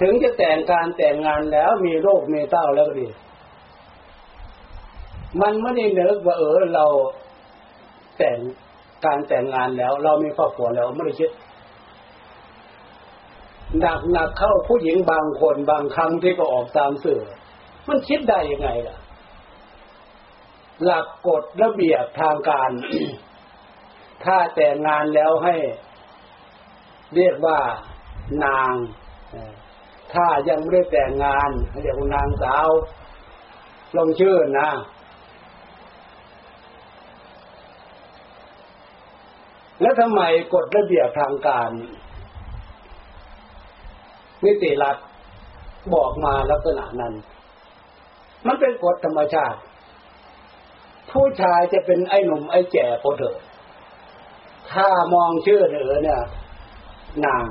[0.00, 3.08] ถึงจะแต่งการแต่งงานแล้วมีโรคมีเต้าแล้วก็ดี
[5.40, 6.86] มันไม่ได้นึกว่าเออเรา
[8.18, 8.38] แต่ง
[9.04, 11.30] การแต่งงานแล้ว เรามีครอบครัวแล้วไม่ได้คิด
[13.80, 17.20] หนักหนักเข้าผู้หญิงบางคนบางครั้งที่ก็ออกตามสื่อ
[17.88, 18.96] มันคิดได้ยังไงล่ะ
[20.84, 22.70] หลักกฎระเบียบทางการ
[24.24, 25.54] ถ้าแต่งงานแล้วให้
[27.14, 27.58] เรียกว่า
[28.44, 28.72] นาง
[30.14, 31.50] ถ้ายังไม่ได้แต่งงาน
[31.82, 32.68] เรียกว่านางสาว
[33.96, 34.70] ลงชื่อนะ
[39.80, 40.20] แล้วทำไม
[40.54, 41.70] กฎระเบียบทางการ
[44.44, 44.96] นิติรัฐ
[45.94, 47.14] บอกมาลักษณะนั้น
[48.46, 49.58] มันเป็นกฎธรรมชาติ
[51.12, 53.36] ผู้ชายจะเป็นไอ้หนุ่มไอ้แก่พอเถอะ
[54.72, 56.20] ถ้ามองชื่อเถอเนี่ย
[57.26, 57.44] นาง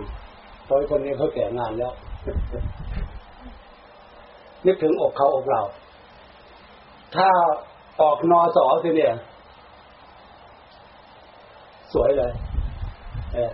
[0.67, 1.93] พอยคนนี้เขาแก่งานแล้ว
[4.65, 5.61] นึกถึงอกเขาอกเรา
[7.15, 7.29] ถ้า
[8.01, 9.13] ออกนอสอสิเนี่ย
[11.93, 12.31] สวยเลย
[13.33, 13.53] เออ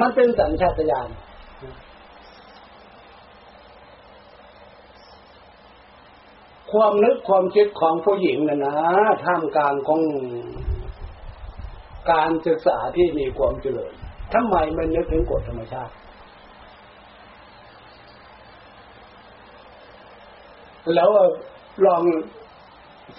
[0.00, 1.08] มันเป็นสัญชาตญาณ
[6.72, 8.74] ความนึกความคิดของผู้หญิงนะนะ
[9.24, 10.00] ท่ามกลางของ
[12.10, 13.94] การศึกษาที่มีความเจริญ
[14.34, 15.94] ทำไมมันนึกถึงกฎธรรมชาติ
[20.94, 21.10] แล้ว
[21.86, 22.02] ลอง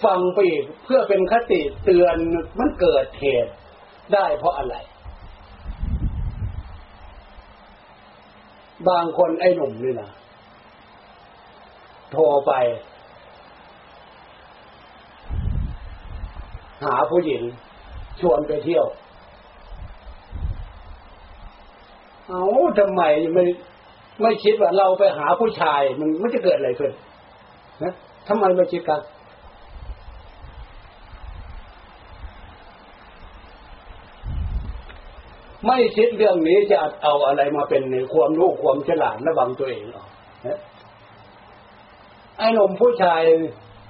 [0.04, 2.16] ฟังไปอีกเพื่อเป็นคติเตือน
[2.60, 3.54] มันเกิดเหตุ
[4.14, 4.76] ได้เพราะอะไร
[8.90, 10.10] บางคนไอ้หนุ่มนี่นะ
[12.12, 12.54] โทรไป
[16.84, 17.44] หาผู้หญิง
[18.22, 18.86] ชวนไปเที่ยว
[22.32, 22.46] เอา
[22.80, 23.02] ทำไม
[23.34, 23.44] ไม่
[24.22, 26.92] ไม่คิดว่าเราไปหาผู้ชาย มันมันจะเกิดอะไรขึ้น
[27.84, 27.94] นะ
[28.28, 29.02] ทำไมไม่คิดกัน
[35.66, 40.06] ไม่คิดเรื่องนี้จะเอาอะไรมาเป็นในความรู้ความฉลาดระวังตัวเองหรอ
[42.38, 43.22] ไอ้หนุ่มผู้ชาย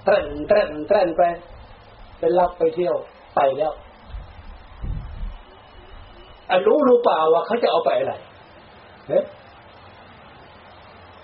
[0.05, 1.21] เต้นเต้นเต้นไป
[2.19, 2.95] เป็นรับไปเที่ยว
[3.35, 3.73] ไปแล้ว
[6.49, 8.13] อรู้รู้เปล่าว่าเขาจะเอาไปอะไร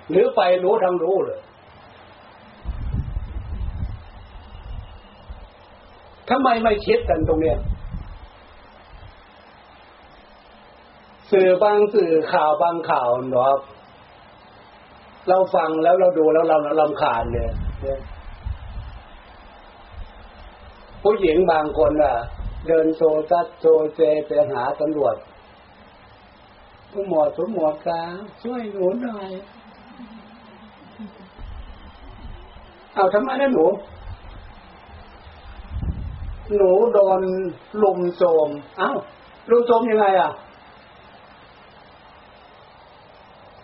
[0.10, 1.40] หรือไปรู้ทั้งรู้เลย
[6.30, 7.58] ทำไมไม่คิดกันตรงเนี้ย
[11.32, 13.56] สื่อบางสื่อข่าวบางข่าวเนาะ
[15.30, 17.50] เราฟังแล้วเราดูแล้วเราลำคาญเลย
[21.04, 22.16] ผู้หญิงบางคนอะ
[22.68, 25.16] เดินโซซัดโซเซไปหาตำรวจ
[26.92, 28.02] ผู้หมวดผู้หมวดกา
[28.44, 29.30] ช่วยหนูหน่อย
[32.94, 33.66] เอาทำไมนะหนู
[36.56, 37.22] หนูโดน
[37.82, 38.92] ลุมโจม เอ้า
[39.50, 40.32] ลุมโจมยังไงอะ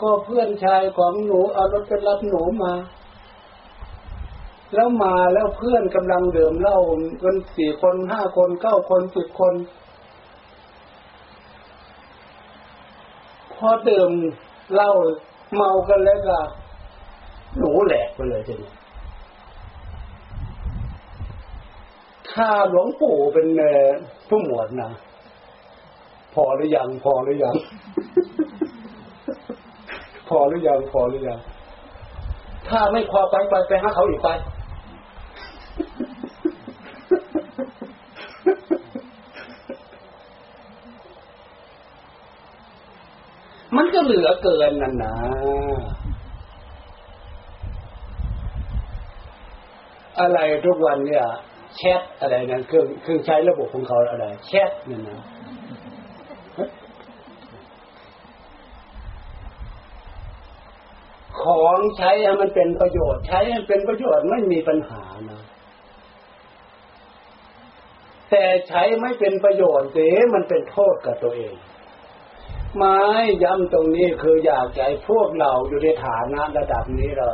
[0.02, 2.74] ก็เพื่อนชายของหนูเอารถไปรับหนูมา
[4.74, 6.80] แล้วมาแล้วเพื่อนกำลังเดื่มเหล้า
[7.24, 9.54] กันสี่คนห้าคนเก้าคนสิบคน
[13.58, 14.12] พอดื่ม
[14.74, 14.92] เหล้า
[15.56, 16.38] เมากันแล้วก็
[17.58, 18.72] หนูแหลกไปเลยทีนี้
[22.32, 23.48] ถ้าหลวงปู่เป็น
[24.28, 24.92] ผู้หมวดนะ
[26.34, 27.56] พอหรือยัง พอหรือยัง
[30.30, 31.40] พอหรือยัง พอหรือยัง
[32.70, 34.30] ถ้าไม่พอไปไปไปหาเขาอีกไป
[43.84, 45.14] มันก็เหลือเกินนั่นนะ
[50.20, 51.26] อะไรทุกวันเนี่ย
[51.78, 55.22] แชทอะไรนะเครื่องเครื่องใช้ระบบของเขาอะไรแชทนี่นะ
[61.42, 65.42] ของใช้ให้มันเป็นประโยชน์ ใช้ให้เป็นประโยชน์ไม่มีปัญหานะ
[68.30, 71.56] แต่ใช้ไม่เป็นประโยชน์เสียมันเป็นโทษกับตัวเอง
[72.76, 72.98] ไม้
[73.44, 77.28] ย้ำตรงนี้คืออยากให้พวกเราอยู่ในฐานะระดับนี้เรา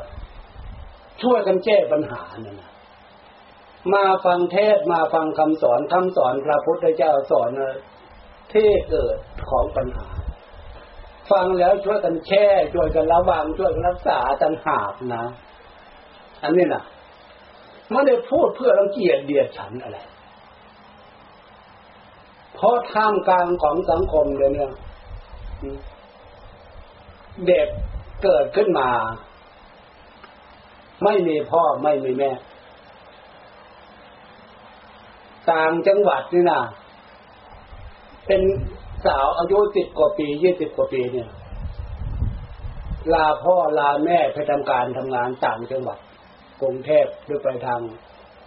[1.22, 2.72] ช่วยกันแก้ปัญหานั่นนะ
[3.94, 7.50] มาฟังเทศมาฟังคำสอนคำสอนพระพุทธเจ้าสอน
[8.54, 9.18] ที่เกิด
[9.50, 10.08] ของปัญหา
[11.32, 15.26] ฟังแล้วช่วยกันแช่ช่วยกันระวังช่วยกันรักษาตันหากนะ
[16.44, 16.84] อันนี้นะ
[17.92, 20.00] ไม่ได้พูดเพื่อรังเกียจเดียดฉันอะไร
[22.56, 24.72] เพราะท่ามกลางของสังคมเลยเนี่ย
[27.47, 27.68] เด็ก
[28.24, 28.89] เกิดขึ้นมา
[31.03, 32.32] ไม่มีพ่อไม่มีแม่
[35.51, 36.62] ต่างจังหวัดนี่นะ
[38.28, 38.41] เป็น
[39.05, 41.30] สาวอายุสิบกว่าปียี่สิบกว่าปีเนี่ย
[43.14, 45.97] ลาพ่อลาแม่ไปทำการทำงานต่างจังหวัด
[46.62, 47.82] กรุงเทพหรือไปทาง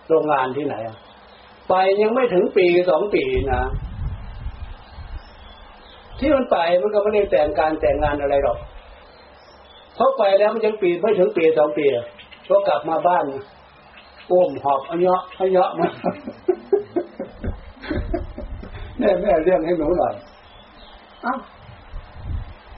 [0.09, 0.99] โรงงานที่ไหนอะ
[1.69, 3.63] ไปยังไม่ถึงปีสองปีนะ
[6.23, 8.59] ที่มันไปมันก็ไม่ได้แต่งการแต่งงานอะไรหรอก
[9.95, 11.87] เพราะไปแล้วมันยังปีไม่ถึงปีสองปี
[12.49, 13.25] ก็กลับมาบ้าน
[14.31, 15.89] อุ้มหอบอันเยาะอันเยาะมา
[18.99, 20.15] แม่แม่เรื่องให้หนูหน่อย
[21.25, 21.35] อ้า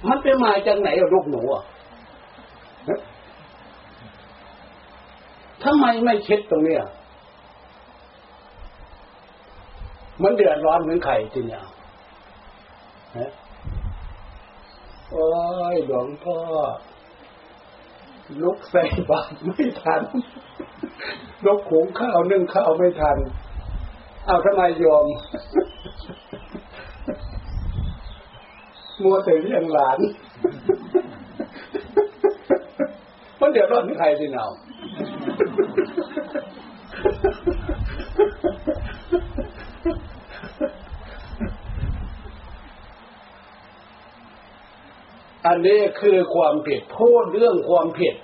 [0.06, 1.62] มันไปมาจากไหนลูกหนูอะ
[5.62, 6.82] ทำไมไม่คิดตรงเนี้ย
[10.22, 11.64] มันเดือดร้อนเหมือนไข่จริงอะ
[15.10, 15.26] โอ้
[15.74, 16.38] ยหลวงพ่อ
[18.42, 20.02] ลุกใส่บาตรไม่ทัน
[21.44, 23.18] ลุกขุงข้าวนึ่งข้าวไม่ทัน
[24.26, 25.06] เอาทำไมยอม
[29.02, 29.98] มัวแต่เลี้ยงหลาน
[33.40, 34.46] มันเดือดร้อนใครสิเนา
[45.46, 48.14] อันนี้คือความผิดพูดเรื่องความผิด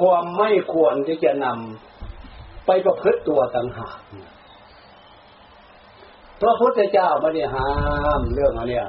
[0.00, 3.98] ความไม่ควรที่จะนำไปประพฤติตัวต่างหาก
[6.40, 7.70] พระพุทธเจ้าไม่ได้ห้า
[8.20, 8.88] มเรื่องอันเนี้ย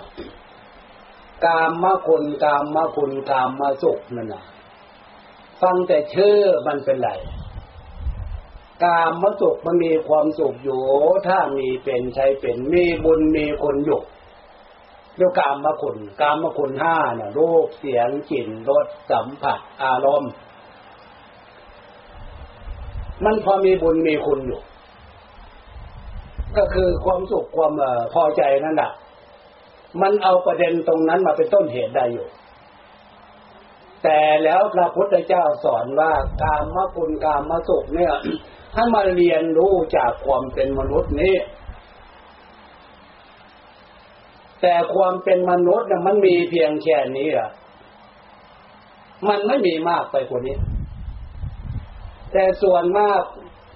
[1.45, 4.43] กามมาคุณกามมาคุณกามมาสุขนั่นนะ
[5.61, 6.37] ฟังแต่ชื่อ
[6.67, 7.11] มันเป็นไร
[8.83, 10.81] กามมสุขมันมีความสุขอยู่
[11.27, 14.01] ถ้ามีเป็นใช้เป็นมีบุญมีคนอยู่
[15.17, 20.31] เรียกามมาคุณกามมาคุณห้าเนี่ยรูปเสียงกลิ่นรสสัมผัสอารมณ์
[23.25, 24.61] มันพอมีบุญมีคุณอยู่
[26.57, 27.73] ก็คือความสุขความ
[28.13, 28.91] พอใจนั่นแหละ
[30.01, 32.27] มันเอาประเด็นตรงนั้นมาเป็นต้นเหตุได้อยู่
[34.03, 36.11] แต่แล้วพระพุทธเจ้าสอนว่า
[36.43, 38.13] การมคุณการมสุขเนี่ย
[38.73, 41.33] ให้มาเรียนรู้จากความเป็นมนุษย์นี้
[44.65, 47.49] แต่ความเป็นมนุษย์เนี่ยมันมีเพียงแค่นี้อะ
[49.27, 50.57] มันไม่มีมากไปกว่านี้
[52.31, 53.21] แต่ส่วนมาก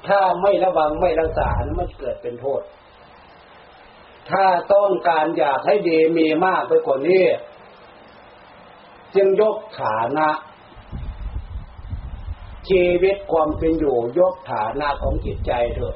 [0.07, 2.61] ถ้าไม่ระวังไม่รักษา มันเกิดเป็นโทษ
[4.29, 7.23] ถ้าต้องการอยากให้ดีมีมากไปกว่านี้
[9.15, 10.29] จึงยกฐานะ
[12.69, 15.95] ชีวิตความเป็นอยู่ยกฐานะของจิตใจเถอะ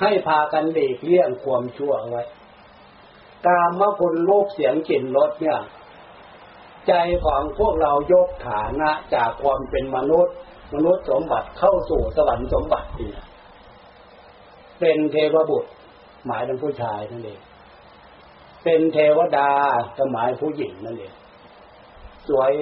[0.00, 2.24] ให้พากันเด็กเลี่ยงความชั่วไว้
[3.46, 5.58] กามมคุณรูปเสียงกลิ่นรสเนี่ย
[6.88, 6.92] ใจ
[7.24, 10.34] ของพวกเรายกฐานะจากความเป็นมนุษย์
[10.74, 13.24] มนุษย์สมบัติเข้าสู่สวรรค์สมบัติเนี่ย
[14.80, 15.70] เป็นเทวบุตร
[16.26, 17.40] หมายถึงผู้ชายนั่นเอง
[18.64, 19.50] เป็นเทวดา
[19.96, 21.14] จะหมายผู้หญิงนั่นเอง
[22.28, 22.54] สวย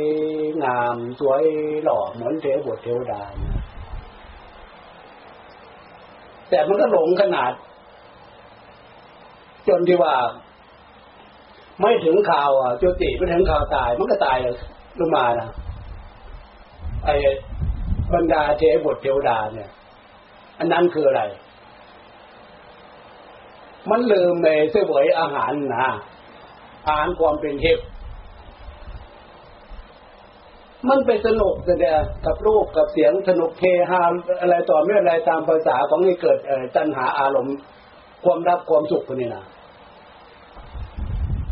[0.65, 1.43] งาม สวย
[1.85, 3.23] หล่อเหมือนเทวบุตรเทวดา
[6.51, 7.53] แต่มันก็หลงขนาด
[9.69, 10.15] จนที่ว่า
[11.81, 14.39] ไม่ถึงข่าวอะจุติไม่ถึงข่าวตาย มันก็ตาย
[14.99, 15.49] ลงมานะ
[17.05, 17.15] ไอ้
[18.13, 19.71] บรรดาเทวดเทวดาเนี่ย
[20.59, 21.23] อันนั้นคืออะไร
[23.91, 25.93] มันลืมในเสวยอาหารนะ
[26.87, 27.79] อาหารความเป็นเทพ
[30.89, 31.97] มันไปสนุกแต่ย
[32.27, 34.03] กับรูปกับเสียงสนุกเฮฮา
[34.41, 36.39] อะไรต่อไม่อะไรตามภาษาของนี่เกิด
[36.77, 37.57] ตัณหาอารมณ์
[38.25, 39.45] ความรักความสุขคนนี้นะ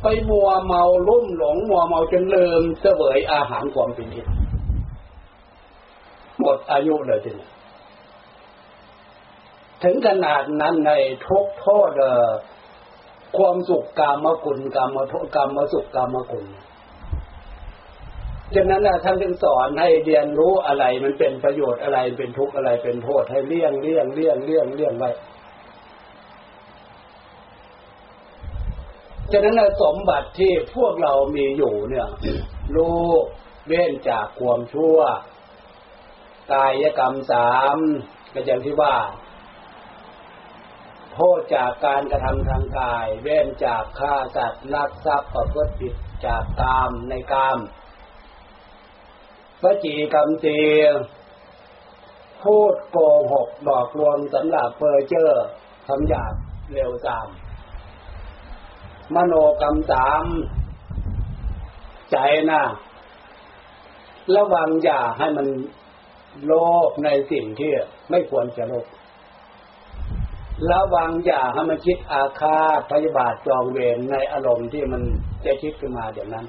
[0.04, 4.32] ไปมัวเมาลุ่มหลงมัวเมาจนลืมเสวยอาหารความเป็นทิพย์
[6.40, 7.48] หมดอายุเลยทีนี้
[9.82, 10.92] ถึงขนาดนั้นใน
[11.26, 11.90] ทุกโทษ
[13.36, 16.46] ความสุขกรรมคุณกรรมโทษกรรมสุขกรรมคุณ
[18.54, 25.10] ฉะนั้นท่านจึงสอนให้เรียนรู้อะไรมันเป็นประโยชน์อะไรเป็นทุกข์อะไรเป็นโทษให้เลี่ยงเลี่ยงเลี่ยงเลี่ยงเลี่ยงไว้
[29.34, 32.08] ฉะนั้นสมบัติที่พวกเรามีอยู่เนี่ย
[32.76, 33.04] รู้
[33.66, 34.98] เว้นจากความชั่ว
[36.52, 37.76] กายกรรมสาม
[38.32, 38.96] ก็อย่างที่ว่า
[41.12, 45.94] โทษจากการกระทำทางกาย เว้นจากฆ่าสัตว์ลักทรัพย์ประพฤติผิด
[46.26, 47.58] จากกามในกาม
[49.62, 50.84] วจีกรรมเตีย
[52.42, 52.96] พูดโก
[53.32, 55.46] หกหลอกลวงสำหรับเพอเจอร์
[55.86, 56.34] ทำหยาบ
[56.72, 57.26] เร็วตาม
[59.14, 60.24] มโนกรรมสาม
[62.10, 62.16] ใจ
[62.50, 62.62] นะ
[64.34, 65.46] ระวังอย่าให้มัน
[66.44, 66.52] โล
[66.88, 67.70] ภในสิ่งที่
[68.10, 68.86] ไม่ควรจะโลภ
[70.72, 75.02] ระวังอย่าให้มันคิดอาฆาตพยาบาทจองเวรในอารมณ์ที่มัน
[75.44, 76.46] จะคิดขึ้นมาเดี๋ยวนั้น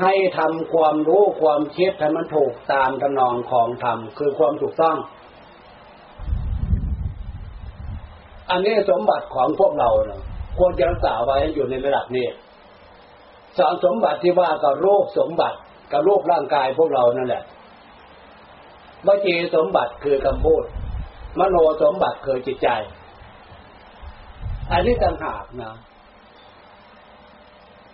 [0.00, 4.96] ให้ทำความรู้ความคิดให้มันถูกตามทำนองของธรรมคือความถูกต้อง
[8.50, 10.22] อันนี้สมบัติของพวกเราเนาะ
[10.58, 12.26] ควรจะรักษาไว้ให้อยู่ในระดับนี้
[13.58, 15.58] สารสมบัติที่ว่ากับโรคสมบัติ
[15.92, 17.42] กับโรคร่างกายพวกเรานั่นแหละ
[19.06, 20.62] วจีสมบัติคือคำพูด
[21.38, 22.68] มโนสมบัติคือจิตใจ
[24.72, 25.74] อันนี้ต่างหากนะ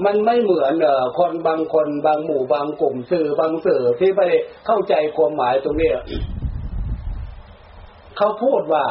[0.05, 4.21] มันไม่เหมือนเออคนบางคนบางหมู่บางกลุ่มสื่อบางสื่อที่ไป
[4.67, 5.91] เข้าใจความหมายตรงนี้
[8.17, 8.85] เขาพูดว่า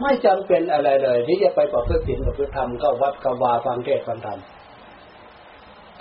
[0.00, 4.38] ไม่จำเป็นอะไรเลย ที่จะไปประพฤติศีลประพฤติธรรมเข้าวัดกวาฟังเทศฟังธรรม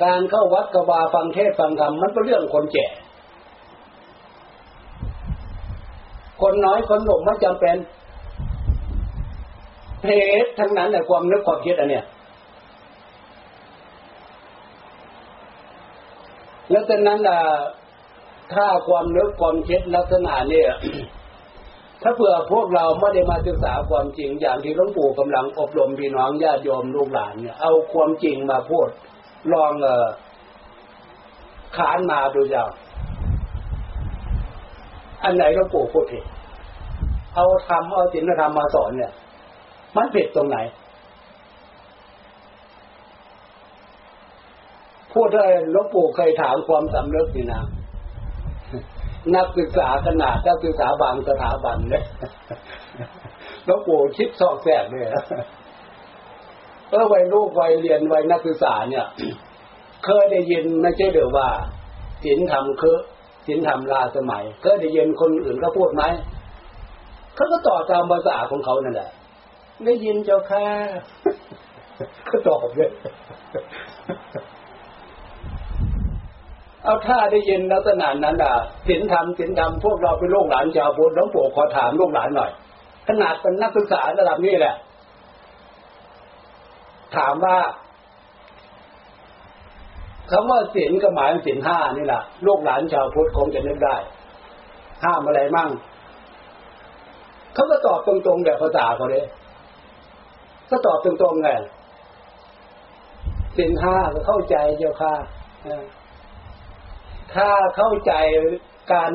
[0.04, 2.88] การเข้าวัดกวาฟังเทศฟังธรรมมันเป็นเรื่องคนแก่
[6.42, 7.78] คนน้อยคนหนุ่มไม่จำเป็น
[10.02, 10.08] เพ
[10.44, 12.06] ศทั้งนั้นแต่ความนึกความคิดอันเนี้ย
[16.70, 17.40] แล้วจากนั้นอะ
[18.54, 20.70] ถ้าความนึกความคิดลักษณะเนี่ย
[22.02, 28.88] ถ้าเผื่อพวกเราไม่ได้มาศึกษาความจริงอย่างที่หลวงปู่กำลังอบรมพี่น้องญาติโยมลูกหลานเนี่ยเอาความจริงมาพูด
[29.54, 30.08] ลองเออ
[31.78, 32.64] ขานมาดูจ้า
[35.24, 36.24] อันไหนหลวงปู่พูดผิด
[37.36, 39.14] เอาทำเอาศีลธรรมมาสอนเนี่ย
[39.96, 40.58] มันผิดตรงไหน
[45.14, 47.62] พูดเลยหลวงปู่เคยถามความสำเนึกนี่นะ
[49.36, 52.04] นักศึกษาขนาดนักศึกษาบางสถาบันเลย
[53.66, 55.04] หลวงปู่คิดสอกแสกเลย
[56.90, 59.06] เออวัยลูกวัยเรียนวัยนักศึกษาเนี่ย
[60.06, 61.50] เคยได้ยินไม่ใช่เดี๋ยวว่า
[62.24, 62.98] ศีลธรรมคือ
[63.46, 66.04] ศีลธรรมลาสมัย เคยได้ยินคนอื่นเขาพูดไหม
[67.36, 69.10] เขาก็ตอบตามภาษาของเขานั่นแหละ
[69.86, 70.66] ได้ยินเจ้าค่ะ
[72.30, 72.92] ก็ตอบเลย
[76.88, 78.54] เอาถ้าได้ยินลักษณะนั้นอะ
[78.88, 82.52] ศีลธรรมศีลธรรมพวกเราเป็นลูกหลานชาวพุทธหลวงปู่ขอถามลูกหลานหน่อย
[83.08, 84.76] ขนาดเป็นนักศึกษาระดับนี้แหละ
[87.16, 87.58] ถามว่า
[90.32, 93.96] คำว่าศีลก็หมายถึงศีลห้านี่แหละลูกหลานชาวพุทธคงจะนึกได้
[95.04, 95.70] ห้ามอะไรมั่ง
[97.54, 99.26] เขาก็ตอบตรงๆแบบภาษาเขาเลย
[100.70, 101.50] ก็ตอบตรงๆไง
[103.58, 105.14] ศีลห้าก็เข้าใจเจ้าค่ะ
[107.36, 108.14] ถ้าเข้าใจ
[108.94, 109.12] การ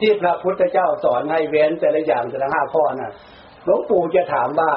[0.00, 3.12] ที่พระพุทธเจ้าสอนให้เว้นแต่ละอย่างแต่ละห้าข้อน่ะ
[3.64, 4.72] หลวงปู่จะถามว่า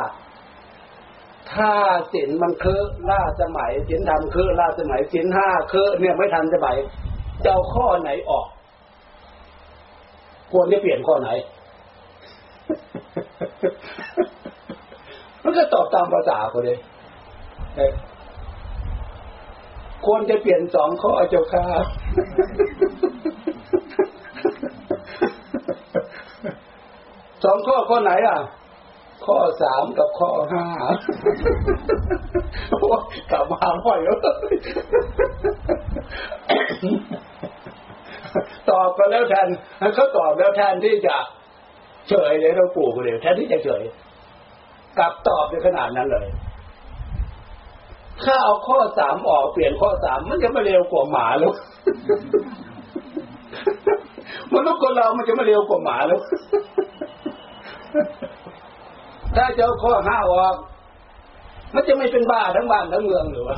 [1.54, 1.74] ถ้า
[2.14, 6.78] ศีลมันคือล่าสมัยศีลธรรมคือล่าสมัยศีลห้าคือเนี่ยไม่ทันสมัย
[7.44, 8.48] จะเอาข้อไหนออก
[10.52, 11.30] ควรจะเปลี่ยนข้อไหน
[15.44, 16.80] มันก็ตอบตามภาษาเขาเลย
[20.06, 21.66] ควรจะเปลี่ยนสองข้อเจ้าค่ะ
[27.44, 28.40] สองข้อข้อไหนอะ
[29.26, 30.66] ข้อสามกับข้อห้า
[33.32, 34.18] กลับมาพ่อยแล้ว
[38.70, 39.48] ตอบไปแล้วแทน
[39.96, 41.16] เขาตอบแล้วแทนที่จะ
[42.10, 43.84] เฉยเลยเราปู่เลยแทนที่จะเฉย
[45.00, 46.28] กลับตอบในขนาดนั้นเลย
[48.26, 51.54] ถ้าเอาข้อสามออกเปลี่ยนข้อสามมันจะม่เร็วกว่าหมาแล้ว
[54.54, 56.22] มนุษย์คนเรามันจะม่เร็วกว่าหมาแล้ว
[59.36, 60.56] ถ้าจะเอาข้อห้าออก
[61.74, 63.58] มันจะไม่เป็นบ้าทั้งบ้านทั้งเมืองหรือวะ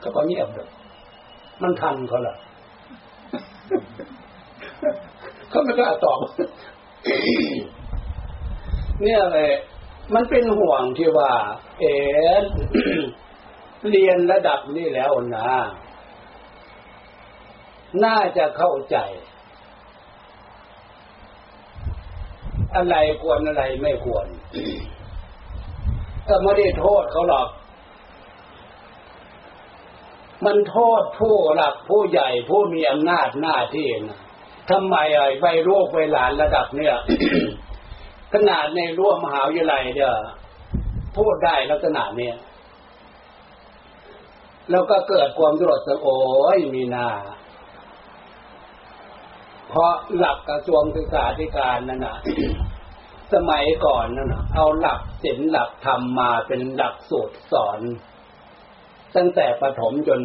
[0.00, 0.68] เขาก็เงียบเลย
[1.62, 2.36] มันทันเขาละ
[5.50, 6.18] เขาไม่กล้าตอบ
[9.02, 9.50] เนี่ยเลย
[10.12, 11.32] มันเป็นห่วงที่ว่า
[11.80, 11.84] เอ
[13.90, 15.50] เรียนระดับนี้แล้วนะ
[18.04, 18.96] น่าจะเข้าใจ
[22.76, 24.26] อะไรควรอะไรไม่ควร
[26.28, 27.48] ก็ไม่ได้โทษเขาหรอก
[30.44, 34.18] มันโทษผู้หลักผู้ใหญ่ผู้มีอำนาจหน้าที่นะ
[34.70, 36.96] ทำไมไอ้ใบลูกใบหลานระดับเนี่ย
[38.34, 40.14] ขนาดในร่วมหาวิทยาลัยเนี่ย
[41.16, 42.36] พูดได้ลักษณะเนี้ย
[44.70, 46.08] แล้วก็เกิดความสลดสังโอ
[46.56, 47.08] ยมีนา
[49.68, 52.16] เพราะหลักกระทรวงศึกษาธิการนั่นน่ะ
[53.34, 57.80] สมัยก่อนนั่นน่ะเอาหลักศิลป์หลักธรรมมาเป็นหลักสูตรสอน
[59.16, 60.20] ตั้งแต่ประถมจน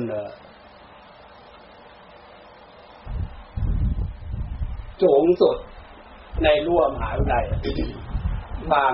[5.03, 5.57] สูงสุด
[6.43, 7.45] ในร่วมมหาวิทยาลัย
[8.73, 8.93] บาง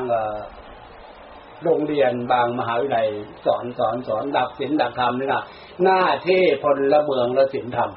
[1.63, 3.07] โรงเรียนบางมหาวิทยาลัย
[3.45, 5.43] สอนสอนสอนหลักศิลหลักธรรมนี่นะ
[5.83, 7.91] หน้าที่พลเมืองละศิลธรรม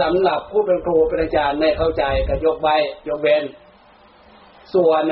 [0.00, 2.76] สำหรับผู้เป็นครูเป็นอาจารย์ไม่เข้าใจก็ยกไว้
[3.08, 3.44] ยกเว้น
[4.74, 5.02] ส่วน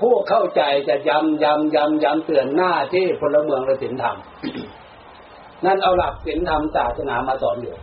[0.00, 4.16] ผู้เข้าใจจะย้ำย้ำย้ำย้ำเตือนหน้าที่พลเมืองและศิลธรรม
[5.64, 7.74] นั่นเอาหลักศิลธรรมศาสนามาสอนอยู่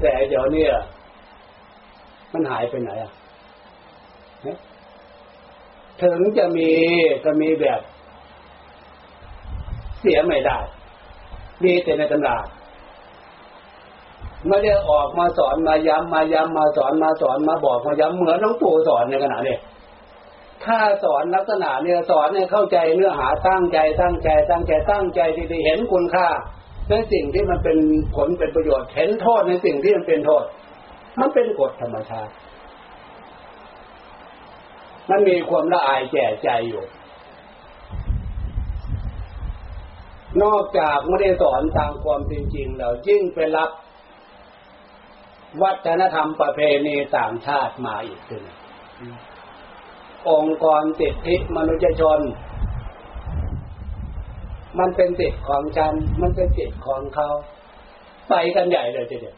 [0.00, 0.66] แต่เดี๋ยวนี้
[2.32, 3.12] มันหายไปไหนอะ
[6.02, 6.70] ถึงจะมี
[7.24, 7.80] ก็มีแบบ
[10.00, 10.58] เสียไม่ได้
[11.62, 12.36] มีแต่ในตำรา
[14.48, 19.56] ไม่ได้ออกมาสอนมาย้ำมาย้ำมาสอนมาสอนมาบอกมาย้ำเหมือนน้องปู่สอนในขณะนี้
[20.64, 25.20] ถ้าสอนลักษณะเนี่ยสอนเนี่ยเข้าใจเนื้อหาตั้งใจตั้งใจตั้งใจตั้งใจ
[25.52, 26.28] ดีๆเห็นคุณค่า
[26.88, 27.78] ในสิ่งที่มันเป็น
[28.14, 30.44] ผลเป็นประโยชน์เห็นโทษในสิ่งที่มันเป็นโทษ
[31.20, 32.32] มันเป็นกฎธรรมชาติ
[35.10, 36.84] มันมีความละอายแก่ใจอยู่
[40.42, 43.70] นอกจากไม่ได้สอนตามความเป็นจริงแล้วยิ่งไปรับ
[45.62, 48.42] วัฒนธรรมประเพณีต่างชาติมาอีกขึ้น
[50.30, 52.18] องค์กรสิทธิมนุษยชน
[54.78, 57.28] มันเป็นสิทธิของฉัน มันเป็นสิทธิของเขา
[58.28, 59.36] ไปกันใหญ่เลยทีเดียว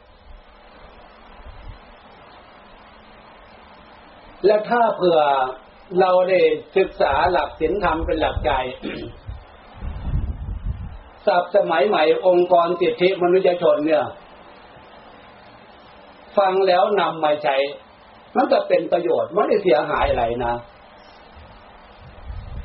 [4.47, 5.21] และถ้าเผื่อ
[6.01, 6.41] เราได้
[6.77, 8.53] ศึกษาหลักศีลธรรมเป็นหลักใจ
[11.27, 14.05] ศัพท์สมัยใหม่องค์กรสิทธิมนุษยชนเนี่ย
[16.39, 17.57] ฟังแล้วนำมาใช้
[18.37, 20.55] มันก็เป็นประโยชน์ไม่ได้เสียหายอะไรนะ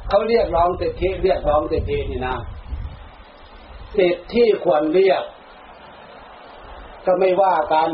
[0.08, 2.36] เขาเรียกร้องสิทธิเรียกร้องสิทธินี่นะ
[3.98, 5.24] สิทธิ์ที่ควรเรียก
[7.06, 7.90] ก็ไม่ว่ากัน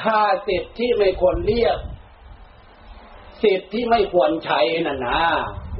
[0.00, 1.78] ถ้าสิทธิ์ที่ไม่ควรเรียก
[3.42, 5.20] สิทธิ์ที่ไม่ควรใช้น่ะนะ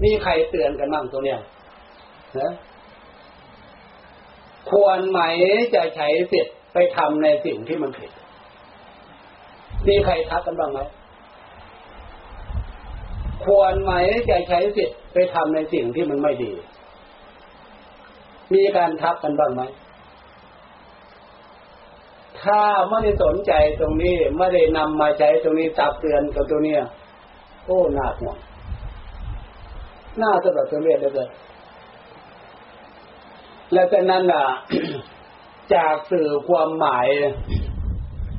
[0.05, 1.40] มีใครเตือนกันบ้างตัวเนี้ย
[2.38, 2.53] นะ
[4.70, 5.20] ควรไหม
[5.74, 8.11] จะใช้สิทธิ์ไปทำในสิ่งที่มันผิด
[9.88, 10.80] มีใครทักกันบ้างไหม
[13.44, 13.92] ควรไหม
[14.30, 16.53] จะใช้สิทธิ์ไปทำในสิ่งที่มันไม่ดี
[18.55, 19.62] มีการทักกันบ้างไหม
[22.42, 26.82] ถ้าไม่ได้สนใจตรงนี้ไม่ได้นำมาใช้ตรงนี้ตักเตือนกับตัวเนี้ย
[27.66, 28.36] โอ้หน้าห่วง
[30.18, 31.30] หน้าจะแบบเรียดเลย
[33.72, 34.44] และจากนั้นล่ะ
[35.74, 37.07] จากสื่อความหมาย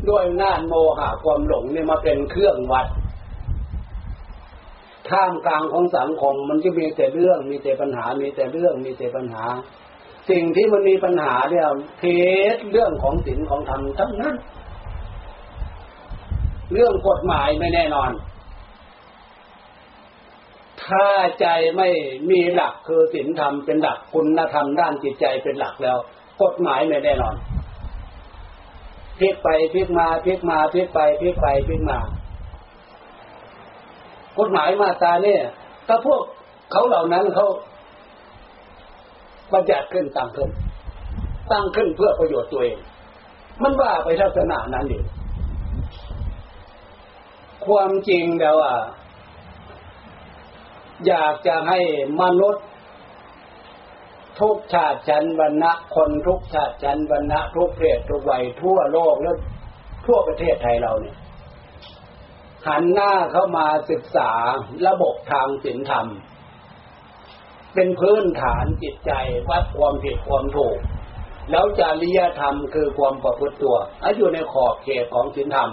[0.09, 2.87] ด้วยหน้าโมหะความหลงเนี่ยมาเป็นเครื่องวัด
[5.09, 9.45] ท่ามกลางของสังคมมันจะมีแต่เรื่อง มีแต่ปัญหา มีแต่เรื่อง มีแต่ปัญหา
[10.29, 11.65] สิ่งที่มันมีปัญหาเนี่ย
[11.99, 12.03] เท
[12.55, 14.35] ศเรื่องของศีลของธรรมทั้งนั้น
[16.71, 18.11] เรื่องกฎหมายไม่แน่นอน
[20.83, 21.07] ถ้า
[21.41, 21.47] ใจ
[21.77, 21.89] ไม่
[22.29, 25.97] มีหลักคือศีลธรรมเป็นหลักคุณธรรมด้านจิตใจเป็นหลักแล้ว
[26.43, 27.35] กฎหมายไม่แน่นอน
[29.19, 31.99] พลิกไปพลิกมาพลิกมาพลิกไปพลิกไปพลิกมา
[34.37, 35.41] กฎหมายมาตาเนี่ย
[35.87, 36.21] ถ้าพวก
[36.71, 37.47] เขาเหล่านั้นเขา
[39.53, 40.49] บัญญัติขึ้นตั้งขึ้น
[41.51, 42.77] ตั้งขึ้นเพื่อประโยชน์ตัวเอง
[43.61, 45.05] มันว่าไปลักษณะนั้นเอง
[47.65, 48.77] ความจริงแล้วอะ
[51.07, 51.79] อยากจะให้
[52.21, 52.65] มนุษย์
[54.39, 59.31] ทุกชาติชั้นวรรณะคนทุกชาติชั้นวรรณะทุกเพศทุกวัยทั่วโลกและ
[60.05, 61.17] ทั่วประเทศไทยเราเนี่ย
[62.67, 64.31] หันหน้าเข้ามาศึกษา
[64.87, 66.07] ระบบทางศีลธรรม
[67.73, 69.11] เป็นพื้นฐานจิตใจ
[69.49, 70.79] วัดความผิดความถูก
[71.51, 75.71] แล้วจริยธรรมคือความประพฤติตัวอาอยู่ในขอบเขตของศีลธรรม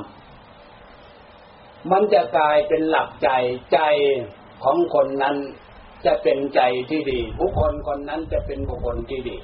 [1.91, 3.29] มันจะกลายเป็นหลักใจ
[3.73, 3.79] ใจ
[4.65, 5.37] ของคนนั้น
[6.07, 9.37] จะเป็นใจที่ดี บุคคลคนนั้นจะเป็นบุคคลที่ดี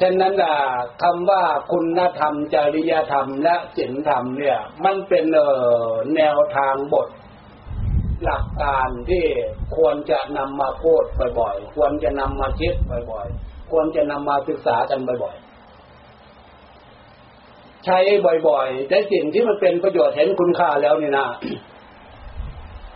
[0.00, 0.56] ฉะนั้นล่ะ
[1.02, 5.40] คำว่าคุณธรรม จริยธรรมและศีลธรรมเนี่ย มันเป็นเอ
[5.88, 7.08] อแนวทางบท
[8.24, 9.24] หลักการที่
[9.76, 11.04] ควรจะนำมาพูด
[11.40, 12.74] บ่อยๆ ควรจะนำมาคิด
[13.10, 15.44] บ่อยๆ ควรจะนำมาศึกษากันบ่อยๆ
[17.84, 17.98] ใช้
[18.48, 21.26] บ่อยๆ แต่สิ่งที่มันเป็นประโยชน์เห็นคุณค่าแล้วนี่นะ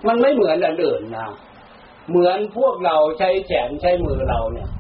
[0.06, 1.28] มันไม่เหมือนอันอื่นนะ
[2.08, 4.70] เหมือนพวกเราใช้แขนใช้มือเราเนี่ย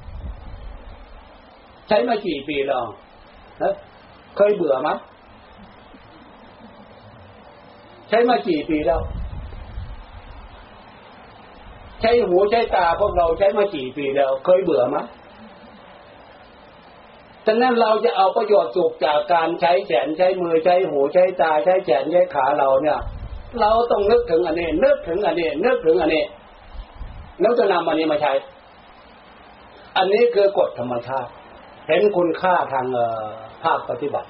[1.88, 2.84] ใช้มากี่ปีแล้ว
[4.36, 4.98] เคยเบื่อมั้ย
[8.08, 9.00] ใช้มากี่ปีแล้ว
[12.00, 15.06] ใช้หูใช้ตาพวกเราใช้มากี่ปีแล้วเคยเบื่อมั้ย
[17.46, 22.98] ฉะนั้นเราจะเอาประโยชน์สุขจากการใช้แขนใช้มือใช้หูใช้ตาใช้แขนใช้ขาเราเนี่ย
[23.60, 26.24] เราต้องนึกถึงอันนี้นึกถึงอันนี้นึกถึงอันนี้
[27.40, 28.32] แล้วจะนำอันนี้มาใช้
[29.96, 31.30] อันนี้คือกฎธรรมชาติ
[31.88, 32.86] เห็นคุณค่าทาง
[33.64, 34.28] ภาคปฏิบัติ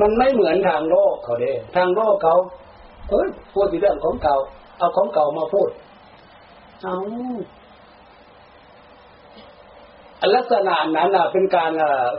[0.00, 2.36] มันไม่เหมือนทางโลกเขาเด้ทางโลกเขา
[3.08, 4.36] เฮ้ยพูดเรื่องของเก่า
[4.78, 5.68] เอาของเก่ามาพูด
[6.82, 6.96] เอา
[10.36, 11.70] ลักษณะนั้นอะเป็นการ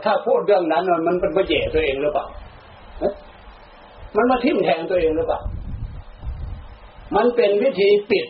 [0.04, 2.26] ถ้าพูดเรื่องนั้นมันเป็นมาเย่ตัวเองหรือเปล่า
[4.16, 5.40] มันมาทิ่มแทงตัวเองหรือเปล่า
[7.16, 8.26] มันเป็นวิธีปิด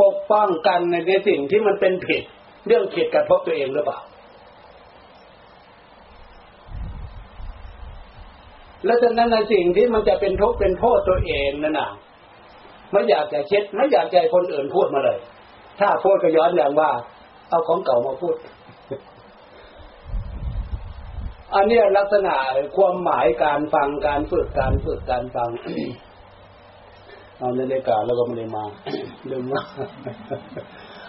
[0.00, 2.22] ปกป้องกันในสิ่งที่มันเป็นผิด
[2.66, 3.98] เรื่องผิดกระทบตัวเองหรือเปล่า
[8.84, 11.90] แล้วฉะนั้นในสิ่งที่มันจะเป็นทุกข์เป็นโทษตัวเองนั่นน่ะ
[12.90, 15.18] ไม่อยากจะเช็ด ไม่อยากใจคนอื่นพูดมาเลย
[15.80, 16.90] ถ้าพูดก็ย้อนอย่างว่า
[17.48, 18.36] เอาของเก่ามาพูด
[21.54, 22.34] อันนี้ลักษณะ
[22.76, 25.50] ความหมายการฟังการฝึกการฝึกการฟัง
[27.38, 28.64] เอาในรายการแล้วก็ไม่ได้มา
[29.30, 29.62] ลืมว่า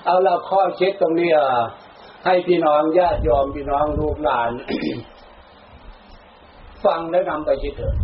[0.05, 1.29] เอาเราข้อเช็คตรงนี้
[2.25, 4.51] ให้พี่น้องญาติยอมพี่น้องลูกหลาน
[6.85, 7.95] ฟังแล้วนำไปคิดเถอะ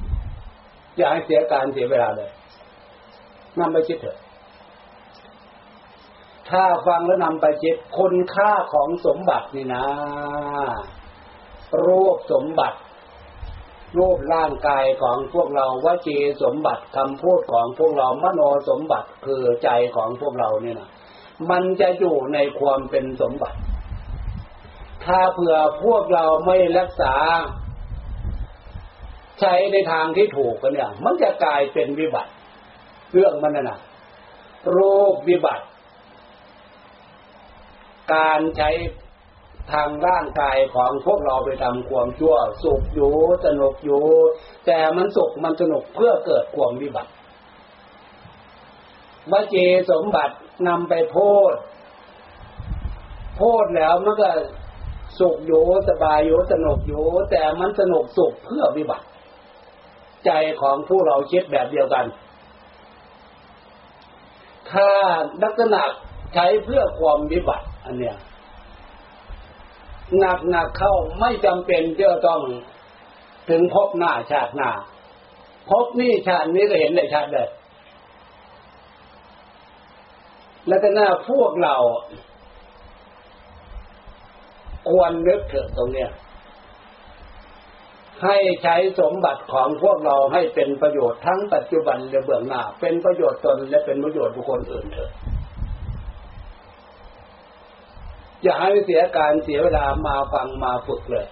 [0.98, 2.32] อย่าให้เสียการเสียเวลาเลย
[3.60, 4.18] นำไปคิดเถอะ
[6.50, 9.86] ถ้าฟังแล้วนำไปคิดคุณค่าของสมบัตินี่นะ
[11.86, 12.78] รูปสมบัติ
[13.98, 20.90] รูปร่างกายของพวกเราวจีสมบัติคำพูดของพวกเรามโนสมบัติคือใจของพวกเราเนี่ยนะ
[21.50, 23.58] มันจะอยู่ในความเป็นสมบัติ
[25.06, 27.16] ถ้าเผื่อพวกเราไม่รักษา
[29.40, 32.32] ใช้ในทางที่ถูกกันเนี่ย มันจะกลายเป็นวิบัติ
[33.14, 33.80] เรื่องมันน่ะ
[34.72, 34.80] โร
[35.12, 35.66] ควิบัติ
[38.14, 38.70] การใช้
[39.72, 43.14] ทางร่างกายของพวกเราไปทำความชั่ว สุขอยู่
[43.46, 44.02] สนุกอยู่
[44.66, 47.12] แต่มันสุขมันสนุกเพื่อเกิดความวิบัติ
[49.32, 49.56] วเจ
[49.92, 50.36] สมบัติ
[50.68, 51.18] นำไปโพ
[51.52, 51.54] ด
[53.36, 54.30] โพดแล้วมันก็
[55.20, 59.06] สุขอยู่สบายอยู่สนุกอยู่แต่มันสนุกสุขเพื่อวิบัติ
[60.26, 62.06] ใจของผู้เราคิดแบบเดียวกัน
[64.72, 64.90] ถ้า
[65.44, 65.82] ลักษณะ
[66.34, 68.18] ใช้เพื่อความวิบัติ อันเนี้ย
[70.20, 72.42] หนักหนักเข้าไม่จำเป็นจะต้อง
[73.50, 74.70] ถึงพบหน้าชาติหน้า
[75.70, 77.50] พบนี่ชาตินี้ก็เห็นได้ชัดเลย
[80.68, 81.76] แล้วก็หน้าพวกเรา
[84.90, 86.10] ควรนึกถึงตรงเนี้ย
[88.24, 95.12] ให้ใช้สมบัติของพวกเราให้เป็นประโยชน์ทั้งปัจจุบันและเบื้องหน้า เป็นประโยชน์ตนและเป็นประโยชน์บุคคลอื่นเถอะ
[98.44, 101.28] อย่าให้เสียการเสียเวลามาฟังมาฝึกเลย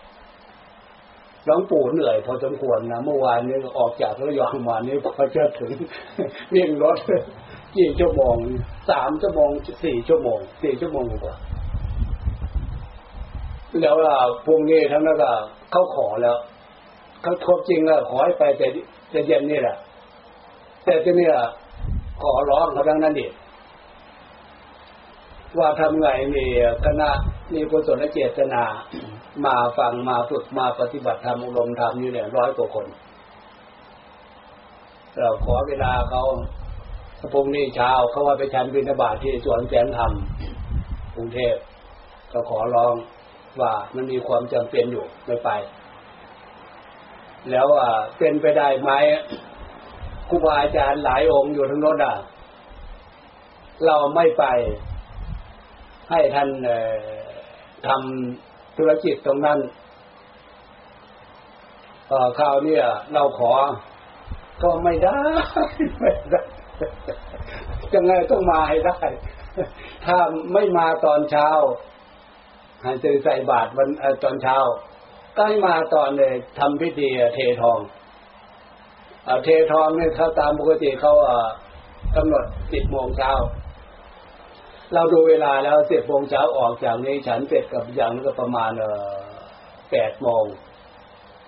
[1.45, 5.71] หลวงปู่เหนื่อยพอสมควรนะเมื่อวานนี้ออกจากระยองมานี้พอจะถึง
[6.53, 6.97] วิ่งรถ
[7.75, 8.35] กี่ชั่วโมง
[8.89, 9.49] สามชั่วโมง
[9.83, 11.35] สี่ชั่วโมงสี่ชั่วโมงกว่า
[13.81, 13.95] แล้ว
[14.45, 15.31] พรุ่งนี้ทั้งนั้นก็
[15.71, 16.37] เขาขอแล้ว
[17.21, 18.67] เขาทบจริงแล้วขอให้ไปแต่
[19.09, 19.75] แต่เย็นนี่แหละ
[20.83, 21.29] แต่ที่นี่
[22.21, 23.27] ขอร้องเขาทั้งนั้นดิ
[25.57, 26.45] ว่าทำไงมี
[26.85, 27.09] คณะ
[27.53, 28.63] มีกุศลเจตนา
[29.45, 32.85] มาฟังมาฝึกมาปฏิบัติธรรมอุรมธรรมอยู่เนี่ยร้อยกว่าคน
[35.17, 36.23] เราขอเวลาเขา
[37.33, 40.11] พรุ่งนี้เช้าเขาว่าไปชันบินาบาตที่สวนแสนธรรม
[41.15, 41.55] กรุงเทพ
[42.31, 42.93] ก็ขอร้อง
[43.61, 45.49] ว่ามันมีความจำเป็นอยู่ไม่ไป
[47.51, 48.91] แล้วอ่าเป็นไปได้ไหม
[50.29, 52.15] ครูบาอาจารย์หลายองค์อยู่ทั้งโน้นอะ
[53.85, 54.45] เราไม่ไป
[56.11, 56.49] ให้ท่าน
[57.87, 59.59] ทำธุรกิจตรงนั้น
[62.39, 62.77] คราวนี้
[63.13, 63.53] เราขอ
[64.63, 65.19] ก็ไม่ได้
[65.99, 66.41] ไม่ได้
[67.93, 68.99] ยังไงต้องมาให้ได้
[70.05, 70.17] ถ้า
[70.53, 71.47] ไม่มาตอนเช้า
[72.83, 73.89] ให้ตื่นใส่บาตรวัน
[74.23, 74.57] ตอนเช้า
[75.37, 77.79] ก็มาตอนเลยทำพิธีเททอง
[79.43, 81.13] เททองเนี่ยเขาตามปกติเขา
[82.15, 83.31] กำหนดสิบโมงเช้า
[84.93, 89.17] เราดูเวลาแล้วเสร็จโมงเช้าออกจากนี้ฉันเสร็จกับยังก็ประมาณเออ
[89.91, 90.43] แปดโมง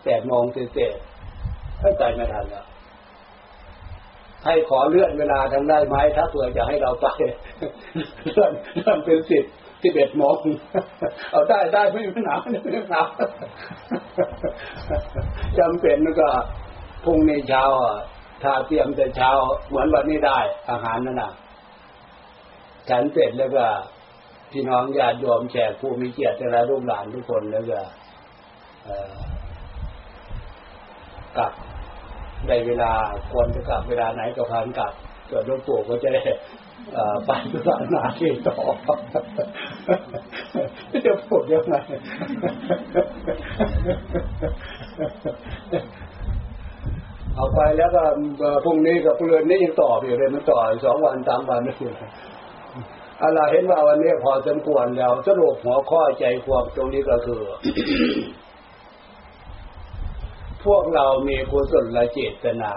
[0.06, 0.94] แปดโมงเสร็จ
[1.82, 2.66] ถ้าใจไม่ทันแล้ว
[4.46, 7.08] ให้ขอเลื่อนเวลาทำได้ไหมถ้าเผื่อจะให้เราไป
[8.26, 9.46] เลื่อนเลื่อนเป็นสิบ
[9.84, 10.38] สิบเอ็ดโมง
[11.32, 13.04] เอาได้ได้ไม่มีปัญหาไม่มีปัญหา
[15.60, 16.30] จำเป็นแล้วก็
[17.04, 17.64] พรุ่งนี้เช้า
[18.44, 19.32] ถ้าเตรียมแต่เช้า
[19.68, 20.40] เหมือนวันนี้ได้
[20.72, 21.32] อาหารนั่นน่ะ
[22.90, 23.66] ฉันเสร็จแล้วก็
[24.52, 27.80] พี่น้องญาติโยมแขกผู้มีเกียรติและลูกหลานทุกคนแล้วก็
[31.38, 31.54] กลับ
[32.48, 32.92] ได้เวลา
[33.32, 34.94] ควรจะกลับเวลาไหนก็พันกลับ
[35.30, 36.22] ส่วนหลวงปู่ก็จะได้
[37.26, 37.30] ไป
[37.68, 38.58] ศาสนาที่ต่อ
[41.06, 41.74] จะพูดยังไง
[47.36, 48.04] เอาไปแล้วก็
[48.64, 51.76] พรุ่งนี้กับพรุ่งนี้ยังต่ออยู่เลยมันต่อสองวันสามวันนี่
[53.24, 57.42] อะไรเห็นว่าวันนี้พอสมควรแล้วสรุปหัวข้อใจความตรงนี้ก็คือ
[60.66, 62.74] พวกเรามีกุศลเจตนา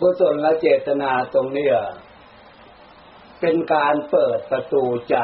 [0.00, 1.68] กุศลและเจตนาตรงนี้
[3.40, 5.16] เป็นการเปิดประตูใจ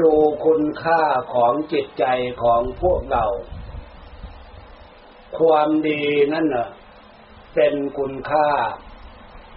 [0.00, 0.12] ดู
[0.44, 1.02] คุณค่า
[1.34, 2.04] ของจิตใจ
[2.42, 3.24] ของพวกเรา
[5.38, 6.02] ความดี
[6.32, 6.68] นั่นน่ะ
[7.54, 8.48] เป็นคุณค่า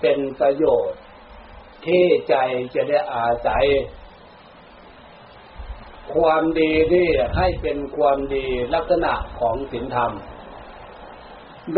[0.02, 1.00] เป็นประโยชน์
[1.86, 2.36] ที่ใจ
[2.76, 3.66] จะได้อาศัย
[6.14, 10.12] ความดีนี่ให้เป็นความดีลักษณะของศีลธรรม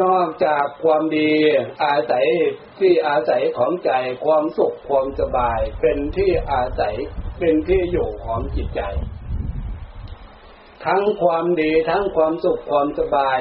[0.01, 1.31] นอกจากความดี
[1.83, 2.25] อาศัย
[2.79, 3.91] ที่อาศัยของใจ
[4.25, 6.95] ความสุขความสบาย เป็นที่อาศัย
[7.39, 8.81] เป็นที่อยู่ของจิตใจ
[10.85, 13.39] ทั้งความดีทั้งความสุขความสบาย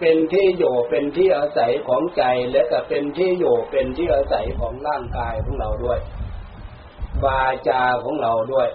[0.00, 5.98] เป็นที่อยู่เป็นที่อาศัยของใจและก็เป็นที่อยู่เป็นที่อาศัยของร่างกายของเราด้วย
[7.24, 8.68] วาจาของเราด้วย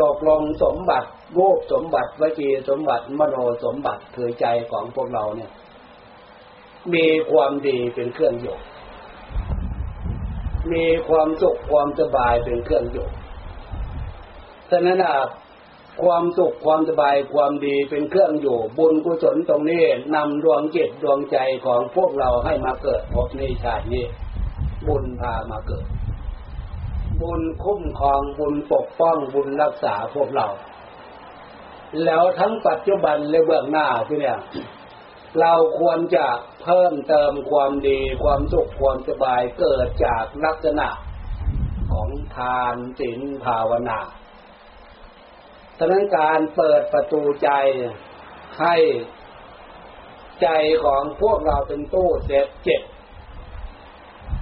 [0.00, 5.50] ตกลงสมบัติรูปสมบัติวจีสมบัติมโนสมบัติคือใจของพวกเราเนี่ย
[6.92, 8.56] มีความดีเป็นเครื่องอยู่
[10.72, 13.06] มีความสุขความสบายเป็นเครื่องอยู่
[14.70, 15.16] ฉะนั้นอะ
[16.02, 24.04] ความสุขความสบายความดีเป็นเครื่องอยู่ บุญกุศลตรงนี้นำดวงจิตดวงใจของพวกเราให้มาเกิดพบในชาตินี้
[24.88, 25.86] บุญพามาเกิด
[27.22, 30.46] บุญคุ้มครองบุญปกป้องบุญรักษาพวกเรา
[32.04, 34.38] แล้วทั้งปัจจุบันและเบื้องหน้าที่เนี่ย
[35.40, 36.26] เราควรจะ
[36.62, 40.88] เพิ่มเติมความดีความสุขความสบายเกิดจากลักษณะ
[41.90, 44.00] ของทานศีลภาวนา
[45.78, 47.50] ฉะนั้นการเปิดประตูใจ
[48.60, 48.76] ให้
[50.42, 50.48] ใจ
[50.84, 52.82] ของพวกเราเป็นตู้เซฟเจ็ด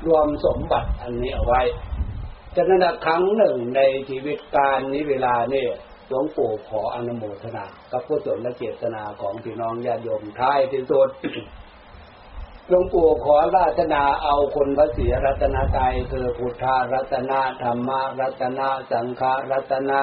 [0.07, 1.63] รวมสมบัติอันนี้เอาไว้
[2.55, 5.71] ฉะนั้นครั้งหนึ่งในชีวิตการนี้เวลานี่ห
[6.13, 11.09] ลวงปู่ขออนุโมทนากับผู้สนและเจตนาของพี่น้องญาติโยมท้ายที่สุด
[12.69, 20.01] หลวงปู่ขอราตนาเอาคนพระศรีรัตนตรัยคือพุทธารัตนาธรรมารัตนาสังฆรัตนา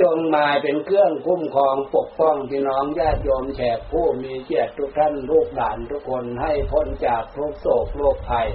[0.00, 8.48] จงมาเป็นเครื่องคุ้มครองปกป้องพี่น้องญาติโยมแขกผู้มีเกียรติทุกท่านลูกหลานทุกคนให้พ้นจากทุกโศกโรคภัย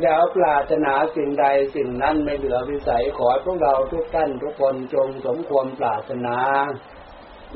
[0.00, 6.36] แล้วปรารถนาสิ่งใดสิ่งนั้นไม่เหลือวิสัยขอพวกเราทุกท่านทุกคนจงสมความปรารถนา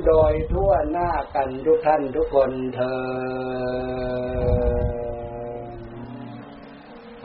[0.07, 2.97] โดยทั่วหน้ากันทุกท่านทุกคนเธอ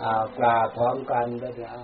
[0.02, 1.84] อากราบพร้อมกันด้วยเอา